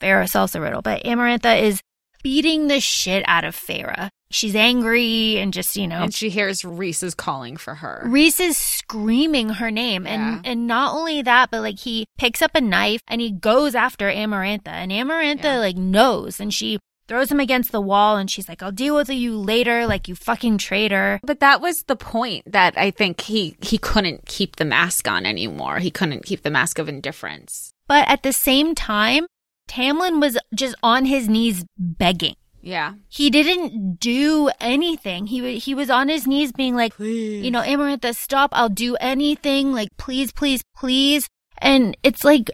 [0.00, 1.80] Feyre solves the riddle but amarantha is
[2.24, 4.08] beating the shit out of Feyre.
[4.30, 6.02] She's angry and just, you know.
[6.02, 8.02] And she hears Rhys is calling for her.
[8.06, 10.08] Rhys is screaming her name.
[10.08, 13.76] And, and not only that, but like he picks up a knife and he goes
[13.76, 14.68] after Amarantha.
[14.68, 15.58] And Amarantha yeah.
[15.58, 19.08] like knows and she throws him against the wall and she's like i'll deal with
[19.08, 21.20] you later like you fucking traitor.
[21.22, 25.26] But that was the point that i think he he couldn't keep the mask on
[25.26, 25.78] anymore.
[25.78, 27.72] He couldn't keep the mask of indifference.
[27.86, 29.26] But at the same time
[29.68, 32.36] tamlin was just on his knees begging.
[32.60, 32.94] Yeah.
[33.08, 35.26] He didn't do anything.
[35.26, 37.44] He he was on his knees being like please.
[37.44, 38.50] you know amarantha stop.
[38.52, 39.72] I'll do anything.
[39.72, 41.28] Like please please please.
[41.58, 42.50] And it's like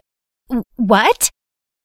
[0.75, 1.29] what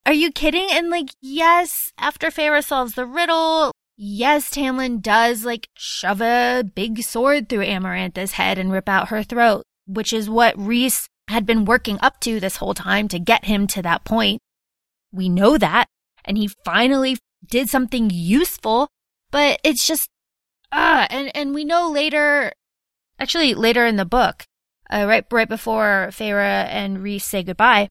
[0.06, 0.68] are you kidding?
[0.70, 7.02] And like, yes, after Feyre solves the riddle, yes, Tamlin does like shove a big
[7.02, 11.64] sword through Amarantha's head and rip out her throat, which is what Rhys had been
[11.64, 14.40] working up to this whole time to get him to that point.
[15.12, 15.86] We know that.
[16.24, 18.88] And he finally did something useful,
[19.32, 20.08] but it's just,
[20.70, 22.52] ah, and, and we know later,
[23.18, 24.44] actually later in the book,
[24.88, 27.88] uh, right right before Feyre and Rhys say goodbye,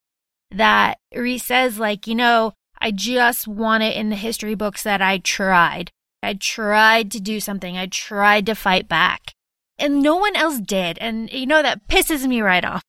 [0.50, 5.02] that Rhys says like, you know, I just want it in the history books that
[5.02, 5.90] I tried.
[6.22, 7.76] I tried to do something.
[7.76, 9.32] I tried to fight back.
[9.78, 10.98] And no one else did.
[10.98, 12.82] And you know, that pisses me right off.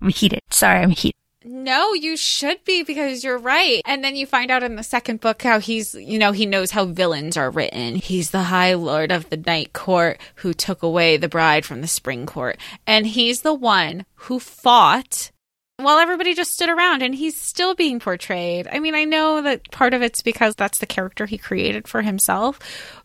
[0.00, 0.40] I'm heated.
[0.50, 1.14] Sorry, I'm heated.
[1.48, 3.80] No, you should be because you're right.
[3.86, 6.72] And then you find out in the second book how he's, you know, he knows
[6.72, 7.94] how villains are written.
[7.94, 11.86] He's the High Lord of the Night Court who took away the bride from the
[11.86, 12.58] Spring Court.
[12.84, 15.30] And he's the one who fought
[15.78, 18.66] while everybody just stood around and he's still being portrayed.
[18.70, 22.02] I mean, I know that part of it's because that's the character he created for
[22.02, 22.58] himself,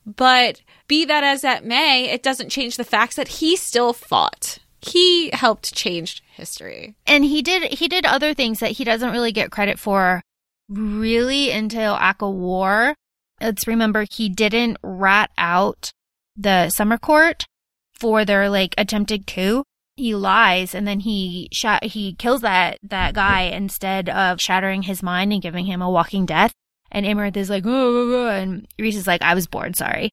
[0.05, 4.59] but be that as that may, it doesn't change the facts that he still fought.
[4.81, 6.95] He helped change history.
[7.05, 10.21] And he did he did other things that he doesn't really get credit for
[10.69, 12.95] really until ACOWAR.
[13.39, 15.91] Let's remember he didn't rat out
[16.35, 17.45] the summer court
[17.93, 19.63] for their like attempted coup.
[19.95, 25.03] He lies and then he shot he kills that that guy instead of shattering his
[25.03, 26.53] mind and giving him a walking death.
[26.91, 30.11] And Imarith is like, oh, oh, oh, and Rhys is like, I was bored, sorry.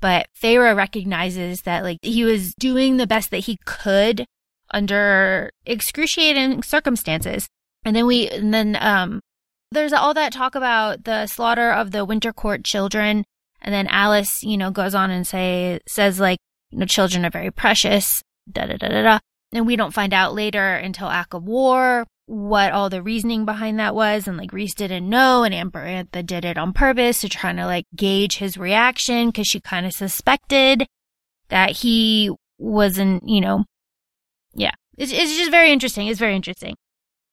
[0.00, 4.24] But Feyre recognizes that like he was doing the best that he could
[4.70, 7.48] under excruciating circumstances.
[7.84, 9.20] And then we, and then, um,
[9.72, 13.24] there's all that talk about the slaughter of the Winter Court children.
[13.62, 16.38] And then Alis you know, goes on and say, says like,
[16.70, 18.22] you know, children are very precious,
[18.52, 19.18] da da da da da.
[19.52, 24.28] And we don't find out later until ACOWAR what all the reasoning behind that was.
[24.28, 27.86] And like Rhys didn't know and Amarantha did it on purpose to try to like
[27.96, 30.86] gauge his reaction because she kind of suspected
[31.48, 33.64] that he wasn't, you know,
[34.54, 34.74] yeah.
[34.96, 36.06] It's, it's just very interesting.
[36.06, 36.76] It's very interesting.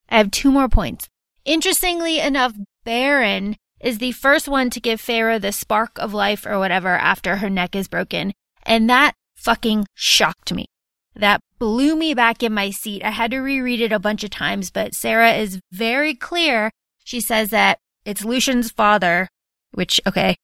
[0.10, 1.10] I have two more points.
[1.46, 2.54] Interestingly enough,
[2.84, 7.38] Beron is the first one to give Feyre the spark of life or whatever after
[7.38, 8.34] her neck is broken.
[8.64, 10.66] And that fucking shocked me.
[11.18, 13.04] That blew me back in my seat.
[13.04, 16.72] I had to reread it a bunch of times, but Sarah is very clear.
[17.04, 19.28] She says that it's Lucien's father,
[19.74, 20.36] which, okay.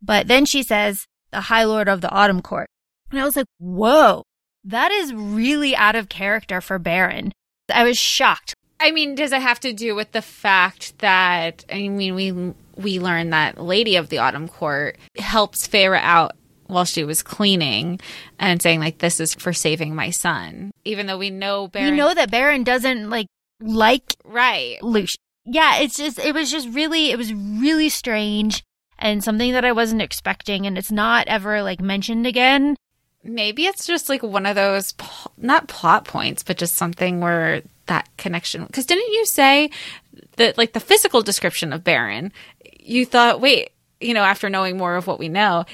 [0.00, 2.68] But then she says the High Lord of the Autumn Court.
[3.10, 4.24] And I was like, whoa,
[4.64, 7.32] that is really out of character for Beron.
[7.72, 8.54] I was shocked.
[8.80, 12.32] I mean, does it have to do with the fact that I mean we
[12.76, 16.32] we learned that Lady of the Autumn Court helps Feyre out
[16.72, 18.00] while she was cleaning
[18.38, 21.96] and saying like this is for saving my son even though we know Beron We
[21.96, 23.26] know that Beron doesn't like
[23.60, 25.18] like right Lucien.
[25.44, 28.62] Yeah, it's just it was just really it was really strange
[28.98, 32.76] and something that I wasn't expecting and it's not ever like mentioned again.
[33.24, 34.94] maybe it's just like one of those
[35.36, 39.70] not plot points but just something where that connection because didn't you say
[40.36, 42.32] that like the physical description of Beron
[42.80, 43.70] you thought wait
[44.00, 45.64] you know after knowing more of what we know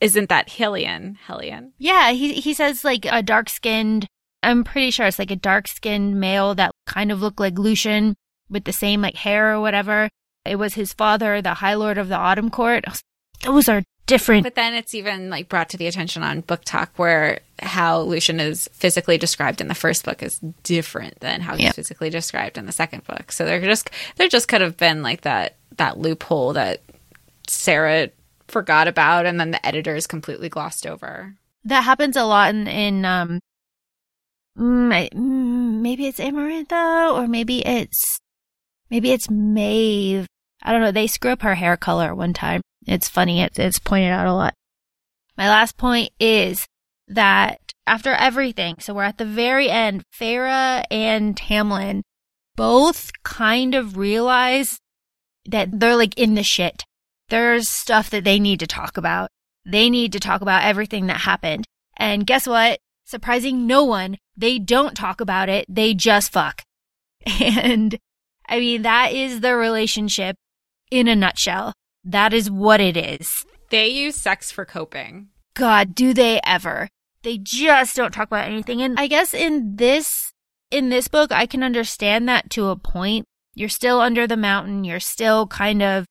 [0.00, 4.06] isn't that Helion Helion Yeah, he he says like a dark-skinned
[4.42, 8.14] I'm pretty sure it's like a dark-skinned male that kind of looked like Lucien
[8.48, 10.08] with the same like hair or whatever.
[10.46, 12.84] It was his father, the High Lord of the Autumn Court.
[12.88, 13.02] Was-
[13.42, 14.42] Those are different.
[14.44, 18.66] But then it's even like brought to the attention on BookTok where how Lucien is
[18.72, 21.72] physically described in the first book is different than how he's Yeah.
[21.72, 23.30] physically described in the second book.
[23.32, 26.80] So there just there just could have been like that that loophole that
[27.46, 28.08] Sarah
[28.50, 31.36] forgot about and then the editors completely glossed over.
[31.64, 33.40] That happens a lot in in um.
[34.58, 38.18] mm, mm, Maybe it's Amarantha, or maybe it's
[38.90, 40.26] maybe it's Maeve.
[40.62, 40.92] I don't know.
[40.92, 42.60] They screw up her hair color one time.
[42.86, 43.40] It's funny.
[43.42, 44.54] It's it's pointed out a lot.
[45.36, 46.66] My last point is
[47.08, 50.02] that after everything, so we're at the very end.
[50.18, 52.02] Feyre and Tamlin
[52.56, 54.78] both kind of realize
[55.46, 56.84] that they're like in the shit.
[57.30, 59.30] There's stuff that they need to talk about.
[59.64, 61.64] They need to talk about everything that happened.
[61.96, 62.80] And guess what?
[63.04, 65.66] Surprising no one, they don't talk about it.
[65.68, 66.62] They just fuck.
[67.40, 67.98] And
[68.48, 70.36] I mean, that is the relationship
[70.90, 71.72] in a nutshell.
[72.02, 73.44] That is what it is.
[73.70, 75.28] They use sex for coping.
[75.54, 76.88] God, do they ever?
[77.22, 78.82] They just don't talk about anything.
[78.82, 80.32] And I guess in this,
[80.70, 83.26] in this book, I can understand that to a point.
[83.54, 84.84] You're still under the mountain.
[84.84, 86.06] You're still kind of,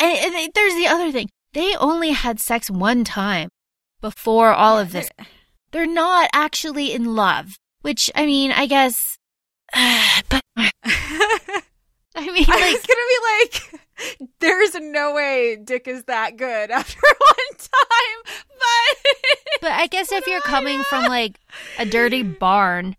[0.00, 1.28] and, and there's the other thing.
[1.52, 3.48] They only had sex one time
[4.00, 5.08] before all of this.
[5.72, 9.16] They're not actually in love, which I mean, I guess,
[9.72, 10.40] but
[12.16, 16.70] I mean, I like, was gonna be like, there's no way Dick is that good
[16.70, 19.16] after one time, but
[19.60, 21.38] but I guess if you're coming from like
[21.78, 22.96] a dirty barn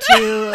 [0.00, 0.52] to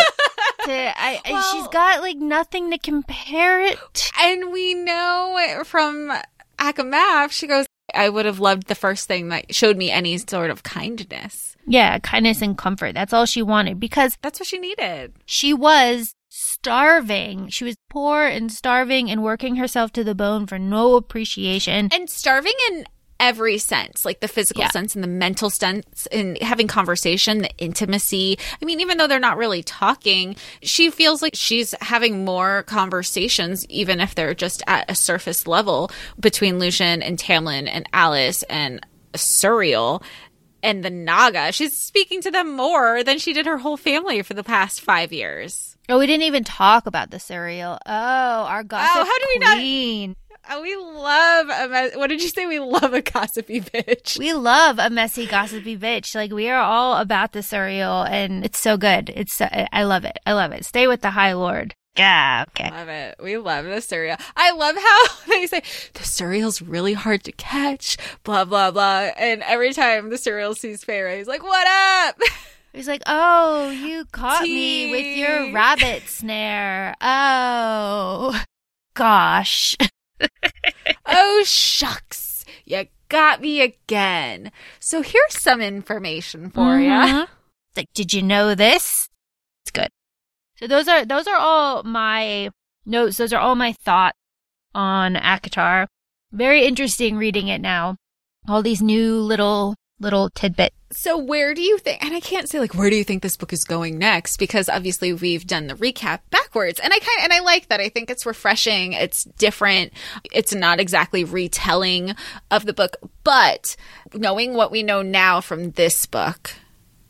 [0.66, 4.12] to I, I she's Well- got like nothing to compare it to.
[4.20, 6.12] and we know from
[6.60, 10.50] ACOMAF, she goes, I would have loved the first thing that showed me any sort
[10.50, 11.56] of kindness.
[11.68, 12.94] Yeah, kindness and comfort.
[12.94, 15.14] That's all she wanted because That's what she needed.
[15.26, 17.50] she was starving.
[17.50, 21.90] She was poor and starving and working herself to the bone for no appreciation.
[21.92, 22.86] And starving in
[23.24, 24.70] every sense, like the physical Yeah.
[24.72, 28.38] sense and the mental sense, and having conversation, the intimacy.
[28.62, 33.66] I mean, even though they're not really talking, she feels like she's having more conversations,
[33.70, 38.86] even if they're just at a surface level between Lucien and Tamlin and Alis and
[39.14, 40.04] Suriel
[40.62, 41.52] and the Naga.
[41.54, 45.14] She's speaking to them more than she did her whole family for the past five
[45.14, 45.78] years.
[45.90, 47.78] Oh, we didn't even talk about the Suriel.
[47.86, 47.92] Oh,
[48.46, 50.16] our gossip oh, how do we not- queen.
[50.18, 52.46] Oh, Uh, we love a me- what did you say?
[52.46, 54.20] We love a gossipy bitch.
[54.20, 56.16] We love a messy, gossipy bitch.
[56.16, 59.10] Like we are all about the Suriel, and it's so good.
[59.16, 60.20] It's so, I love it.
[60.26, 60.66] I love it.
[60.66, 61.76] Stay with the High Lord.
[61.96, 62.46] Yeah.
[62.50, 62.70] Okay.
[62.72, 63.16] Love it.
[63.22, 64.20] We love the Suriel.
[64.36, 65.62] I love how they say
[65.94, 69.12] the Suriel's really hard to catch, blah, blah, blah.
[69.18, 72.18] And every time the Suriel sees Feyre, he's like, what up?
[72.76, 78.44] He's like, "Oh, you caught me with your rabbit snare." Oh,
[78.96, 79.76] gosh.
[81.06, 82.46] oh, shucks.
[82.66, 84.52] You got me again.
[84.80, 86.90] So here's some information for you.
[86.90, 87.28] Mhm.
[87.76, 89.10] Like, did you know this?
[89.64, 89.90] It's good.
[90.58, 92.50] So those are those are all my
[92.86, 93.18] notes.
[93.18, 94.18] Those are all my thoughts
[94.74, 95.88] on ACOTAR.
[96.32, 97.98] Very interesting reading it now.
[98.48, 100.74] All these new little little tidbit.
[100.92, 103.38] So where do you think and I can't say like where do you think this
[103.38, 107.34] book is going next because obviously we've done the recap backwards and I kind and
[107.34, 107.80] I like that.
[107.80, 108.94] I think it's refreshing.
[108.94, 109.94] It's different.
[110.32, 112.16] It's not exactly retelling
[112.52, 113.76] of the book but
[114.14, 116.52] knowing what we know now from this book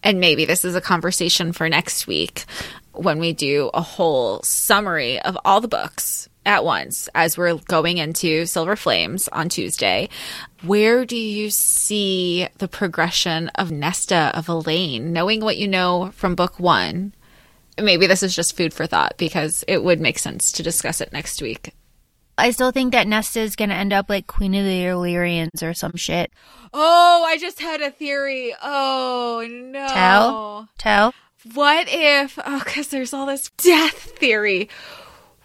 [0.04, 2.46] and maybe this is a conversation for next week
[2.94, 7.98] when we do a whole summary of all the books at once as we're going
[7.98, 10.10] into Silver Flames on Tuesday.
[10.62, 16.36] Where do you see the progression of Nesta, of Elain, knowing what you know from
[16.36, 17.14] book one?
[17.82, 21.14] Maybe this is just food for thought because it would make sense to discuss it
[21.14, 21.74] next week.
[22.38, 25.62] I still think that Nesta is going to end up like Queen of the Illyrians
[25.62, 26.32] or some shit.
[26.74, 28.56] Oh, I just had a theory.
[28.62, 29.88] Oh, no.
[29.88, 30.70] Tell?
[30.78, 31.14] Tell?
[31.54, 34.70] What if, oh, because there's all this death theory.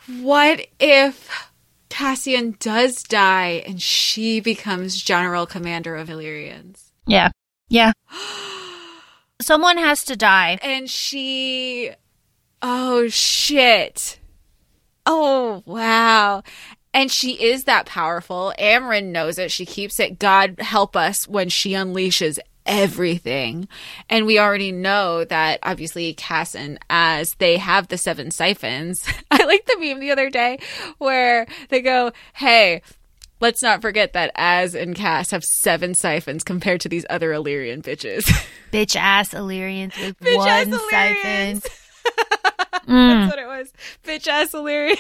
[0.09, 1.51] What if
[1.91, 6.93] Cassian does die and she becomes general commander of Illyrians?
[7.07, 7.31] Yeah.
[7.69, 7.93] Yeah.
[9.41, 10.59] Someone has to die.
[10.63, 11.91] And she,
[12.63, 14.19] oh shit.
[15.05, 16.43] Oh, wow.
[16.95, 18.53] And she is that powerful.
[18.59, 19.51] Amren knows it.
[19.51, 20.19] She keeps it.
[20.19, 22.39] God help us when she unleashes
[22.69, 23.66] everything.
[24.09, 29.05] And we already know that obviously Cass and Az they have the seven siphons.
[29.33, 30.61] I like the meme the other day
[30.99, 32.83] where they go, Hey,
[33.41, 37.83] let's not forget that Az and Cass have seven siphons compared to these other Illyrian
[37.83, 38.23] bitches.
[38.73, 41.64] Bitch ass Illyrians with Bitch one Illyrians.
[41.64, 41.71] siphon.
[42.89, 43.27] Mm.
[43.29, 43.73] That's what it was.
[44.03, 44.99] Bitch ass Illyrians.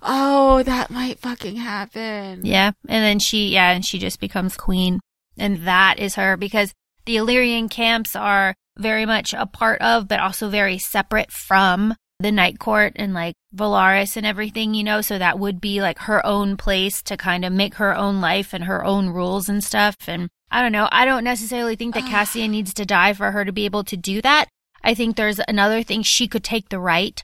[0.00, 2.42] oh, that might fucking happen.
[2.44, 2.70] Yeah.
[2.88, 5.00] And then she, yeah, and she just becomes queen.
[5.38, 6.72] And that is her because
[7.06, 12.32] the Illyrian camps are very much a part of, but also very separate from the
[12.32, 15.00] Night Court and like Velaris and everything, you know?
[15.00, 18.52] So that would be like her own place to kind of make her own life
[18.52, 19.96] and her own rules and stuff.
[20.06, 20.88] And I don't know.
[20.92, 23.96] I don't necessarily think that Cassian needs to die for her to be able to
[23.96, 24.46] do that.
[24.82, 27.22] I think there's another thing she could take the right.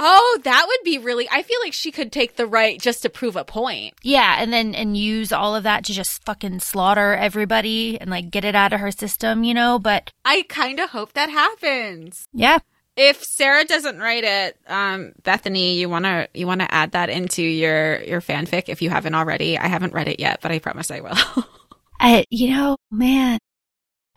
[0.00, 1.28] Oh, that would be really.
[1.30, 3.94] I feel like she could take the right just to prove a point.
[4.02, 8.30] Yeah, and then and use all of that to just fucking slaughter everybody and like
[8.30, 9.78] get it out of her system, you know?
[9.80, 12.28] But I kind of hope that happens.
[12.32, 12.58] yeah.
[13.00, 18.02] If Sarah doesn't write it, um, Bethany, you wanna you wanna add that into your
[18.02, 19.56] your fanfic if you haven't already.
[19.56, 21.16] I haven't read it yet, but I promise I will.
[22.00, 23.38] I, you know, man,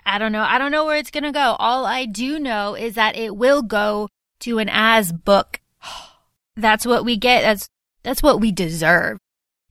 [0.06, 0.42] I don't know.
[0.44, 1.56] I don't know where it's going to go.
[1.60, 4.08] All I do know is that it will go
[4.42, 5.60] to an Az book.
[6.56, 7.42] That's what we get.
[7.42, 7.68] That's,
[8.04, 9.18] that's what we deserve.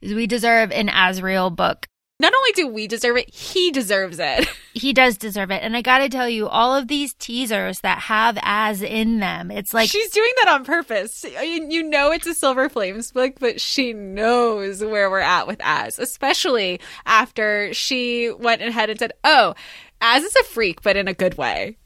[0.02, 1.86] We deserve an Azriel book.
[2.20, 4.48] Not only do we deserve it, he deserves it.
[4.72, 5.64] He does deserve it.
[5.64, 9.50] And I got to tell you, all of these teasers that have Az in them,
[9.50, 11.24] it's like, She's doing that on purpose.
[11.24, 15.60] You you know it's a Silver Flames book, but she knows where we're at with
[15.60, 19.56] Az, especially after she went ahead and said, "Oh,
[20.00, 21.76] Az is a freak, but in a good way."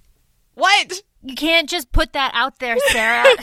[0.53, 1.03] What?
[1.23, 3.25] you can't just put that out there, Sarah.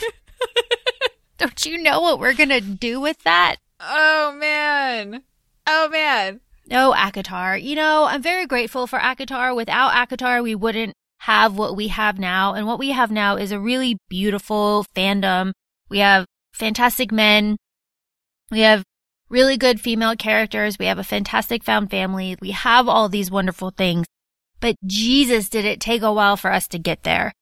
[1.41, 3.55] don't you know what we're going to do with that?
[3.79, 5.23] Oh man.
[5.67, 6.41] Oh man.
[6.67, 7.61] No, ACOTAR.
[7.61, 9.55] You know, I'm very grateful for ACOTAR.
[9.55, 12.53] Without ACOTAR, we wouldn't have what we have now.
[12.53, 15.51] And what we have now is a really beautiful fandom.
[15.89, 17.57] We have fantastic men.
[18.51, 18.83] We have
[19.29, 20.77] really good female characters.
[20.77, 22.37] We have a fantastic found family.
[22.39, 24.05] We have all these wonderful things.
[24.59, 27.33] But Jesus, did it take a while for us to get there?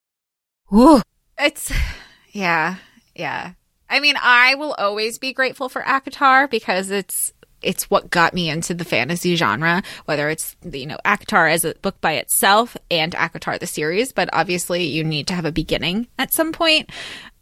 [0.70, 1.02] Whew.
[1.38, 1.72] It's,
[2.32, 2.78] yeah,
[3.14, 3.54] yeah.
[3.90, 8.50] I mean, I will always be grateful for ACOTAR because it's it's what got me
[8.50, 13.14] into the fantasy genre, whether it's you know ACOTAR as a book by itself and
[13.14, 16.90] ACOTAR the series, but obviously you need to have a beginning at some point.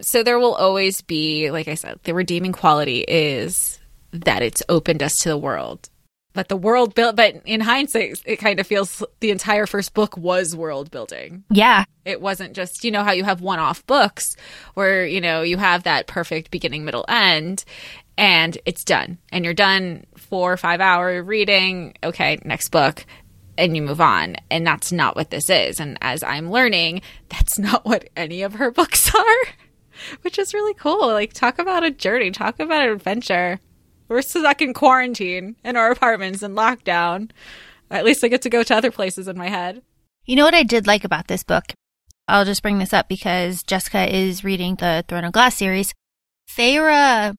[0.01, 3.79] So there will always be, like I said, the redeeming quality is
[4.11, 5.89] that it's opened us to the world.
[6.37, 10.15] But the world built, but in hindsight, it kind of feels the entire first book
[10.15, 11.43] was world building.
[11.49, 11.85] Yeah.
[12.05, 14.35] It wasn't just, you know, how you have one off books
[14.75, 17.65] where, you know, you have that perfect beginning, middle, end
[18.19, 19.17] and it's done.
[19.31, 21.95] And you're done four or five hour reading.
[22.03, 23.03] Okay, next book.
[23.57, 24.35] And you move on.
[24.51, 25.79] And that's not what this is.
[25.79, 29.53] And as I'm learning, that's not what any of her books are,
[30.21, 31.07] which is really cool.
[31.07, 33.59] Like, talk about a journey, talk about an adventure.
[34.07, 37.31] We're stuck in quarantine in our apartments in lockdown.
[37.89, 39.81] At least I get to go to other places in my head.
[40.25, 41.73] You know what I did like about this book?
[42.27, 45.93] I'll just bring this up because Jessica is reading the Throne of Glass series.
[46.49, 47.35] Feyre,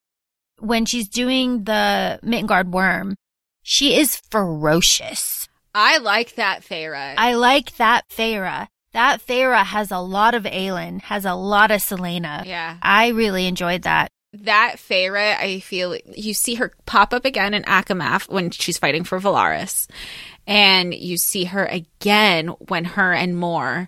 [0.59, 3.13] when she's doing the Middengard Wyrm,
[3.61, 5.47] she is ferocious.
[5.75, 7.13] I like that, Feyre.
[7.17, 8.67] I like that Feyre.
[8.93, 12.45] That Feyre has a lot of Aelin, has a lot of Celaena.
[12.45, 12.77] Yeah.
[12.81, 17.63] I really enjoyed that that Feyre, I feel you see her pop up again in
[17.63, 19.87] ACOMAF when she's fighting for Velaris,
[20.45, 23.87] And you see her again when her and Mor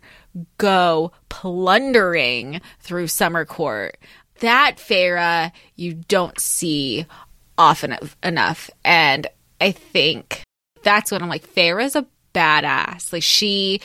[0.57, 3.97] go plundering through Summer Court.
[4.39, 7.05] That Feyre you don't see
[7.57, 8.69] often enough.
[8.83, 9.27] And
[9.59, 10.43] I think
[10.83, 13.11] that's when I'm like, Feyre's a badass.
[13.11, 13.81] Like she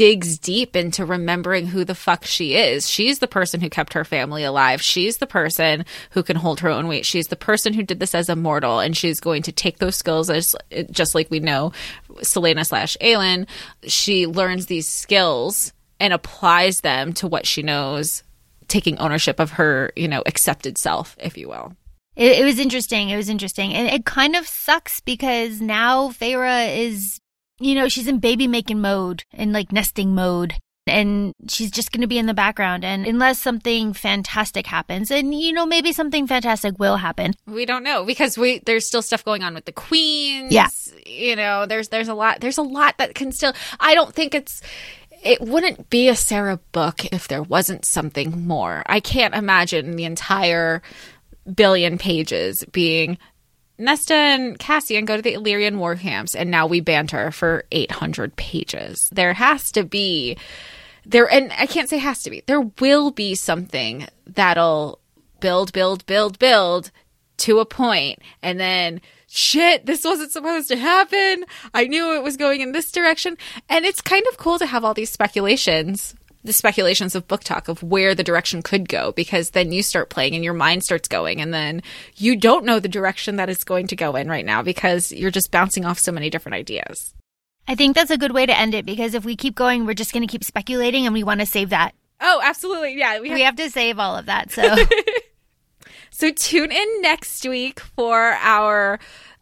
[0.00, 2.88] digs deep into remembering who the fuck she is.
[2.88, 4.80] She's the person who kept her family alive.
[4.80, 7.04] She's the person who can hold her own weight.
[7.04, 9.96] She's the person who did this as a mortal, and she's going to take those
[9.96, 10.56] skills as
[10.90, 11.72] just like we know
[12.20, 13.46] Celaena slash Aelin.
[13.82, 18.22] She learns these skills and applies them to what she knows,
[18.68, 21.76] taking ownership of her, you know, accepted self, if you will.
[22.16, 23.10] It, it was interesting.
[23.10, 27.20] It was interesting, and it kind of sucks because now Feyre is
[27.60, 30.54] you know, she's in baby making mode and like nesting mode.
[30.86, 32.84] And she's just going to be in the background.
[32.84, 37.34] And unless something fantastic happens, and you know, maybe something fantastic will happen.
[37.46, 40.52] We don't know because we there's still stuff going on with the queens.
[40.52, 40.68] Yeah.
[41.06, 44.34] You know, there's there's a lot there's a lot that can still I don't think
[44.34, 44.62] it's
[45.22, 48.82] it wouldn't be a Sarah book if there wasn't something more.
[48.86, 50.82] I can't imagine the entire
[51.54, 53.18] billion pages being
[53.80, 58.36] Nesta and Cassian go to the Illyrian war camps, and now we banter for 800
[58.36, 59.08] pages.
[59.10, 60.36] There has to be
[61.06, 62.42] there, and I can't say has to be.
[62.46, 65.00] There will be something that'll
[65.40, 66.90] build, build, build, build
[67.38, 71.44] to a point, and then shit, this wasn't supposed to happen.
[71.72, 74.84] I knew it was going in this direction, and it's kind of cool to have
[74.84, 79.72] all these speculations the speculations of BookTok of where the direction could go because then
[79.72, 81.82] you start playing and your mind starts going and then
[82.16, 85.30] you don't know the direction that it's going to go in right now because you're
[85.30, 87.14] just bouncing off so many different ideas.
[87.68, 89.94] I think that's a good way to end it because if we keep going, we're
[89.94, 91.94] just going to keep speculating and we want to save that.
[92.20, 92.98] Oh, absolutely.
[92.98, 93.20] Yeah.
[93.20, 94.50] We have, we have to save all of that.
[94.50, 94.76] So.
[96.10, 98.98] so tune in next week for our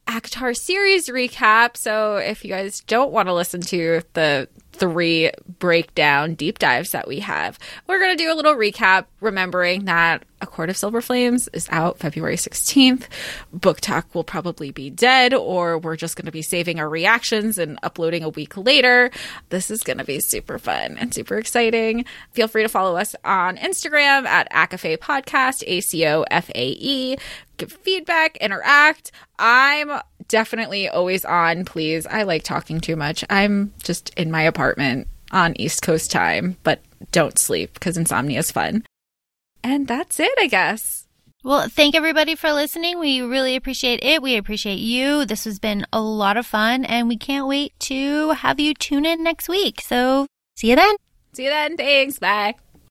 [0.09, 1.77] ACOTAR series recap.
[1.77, 4.49] So if you guys don't want to listen to the
[4.79, 7.59] three breakdown deep dives that we have.
[7.87, 11.69] We're going to do a little recap, remembering that A Court of Silver Flames is
[11.71, 13.05] out February 16th.
[13.57, 17.79] BookTok will probably be dead, or we're just going to be saving our reactions and
[17.83, 19.11] uploading a week later.
[19.49, 22.05] This is going to be super fun and super exciting.
[22.33, 26.69] Feel free to follow us on Instagram at ACOFAE Podcast, A C O F A
[26.79, 27.17] E.
[27.57, 29.11] Give feedback, interact.
[29.41, 32.07] I'm definitely always on, please.
[32.07, 33.25] I like talking too much.
[33.31, 36.81] I'm just in my apartment on East Coast time, but
[37.13, 38.85] don't sleep because insomnia is fun.
[39.63, 41.07] And that's it, I guess.
[41.45, 42.99] Well, thank everybody for listening.
[42.99, 44.23] We really appreciate it.
[44.23, 45.25] We appreciate you.
[45.25, 49.07] This has been a lot of fun, and we can't wait to have you tune
[49.07, 49.81] in next week.
[49.81, 50.27] So,
[50.57, 50.97] see you then.
[51.33, 51.77] See you then.
[51.77, 52.19] Thanks.
[52.19, 52.55] Bye.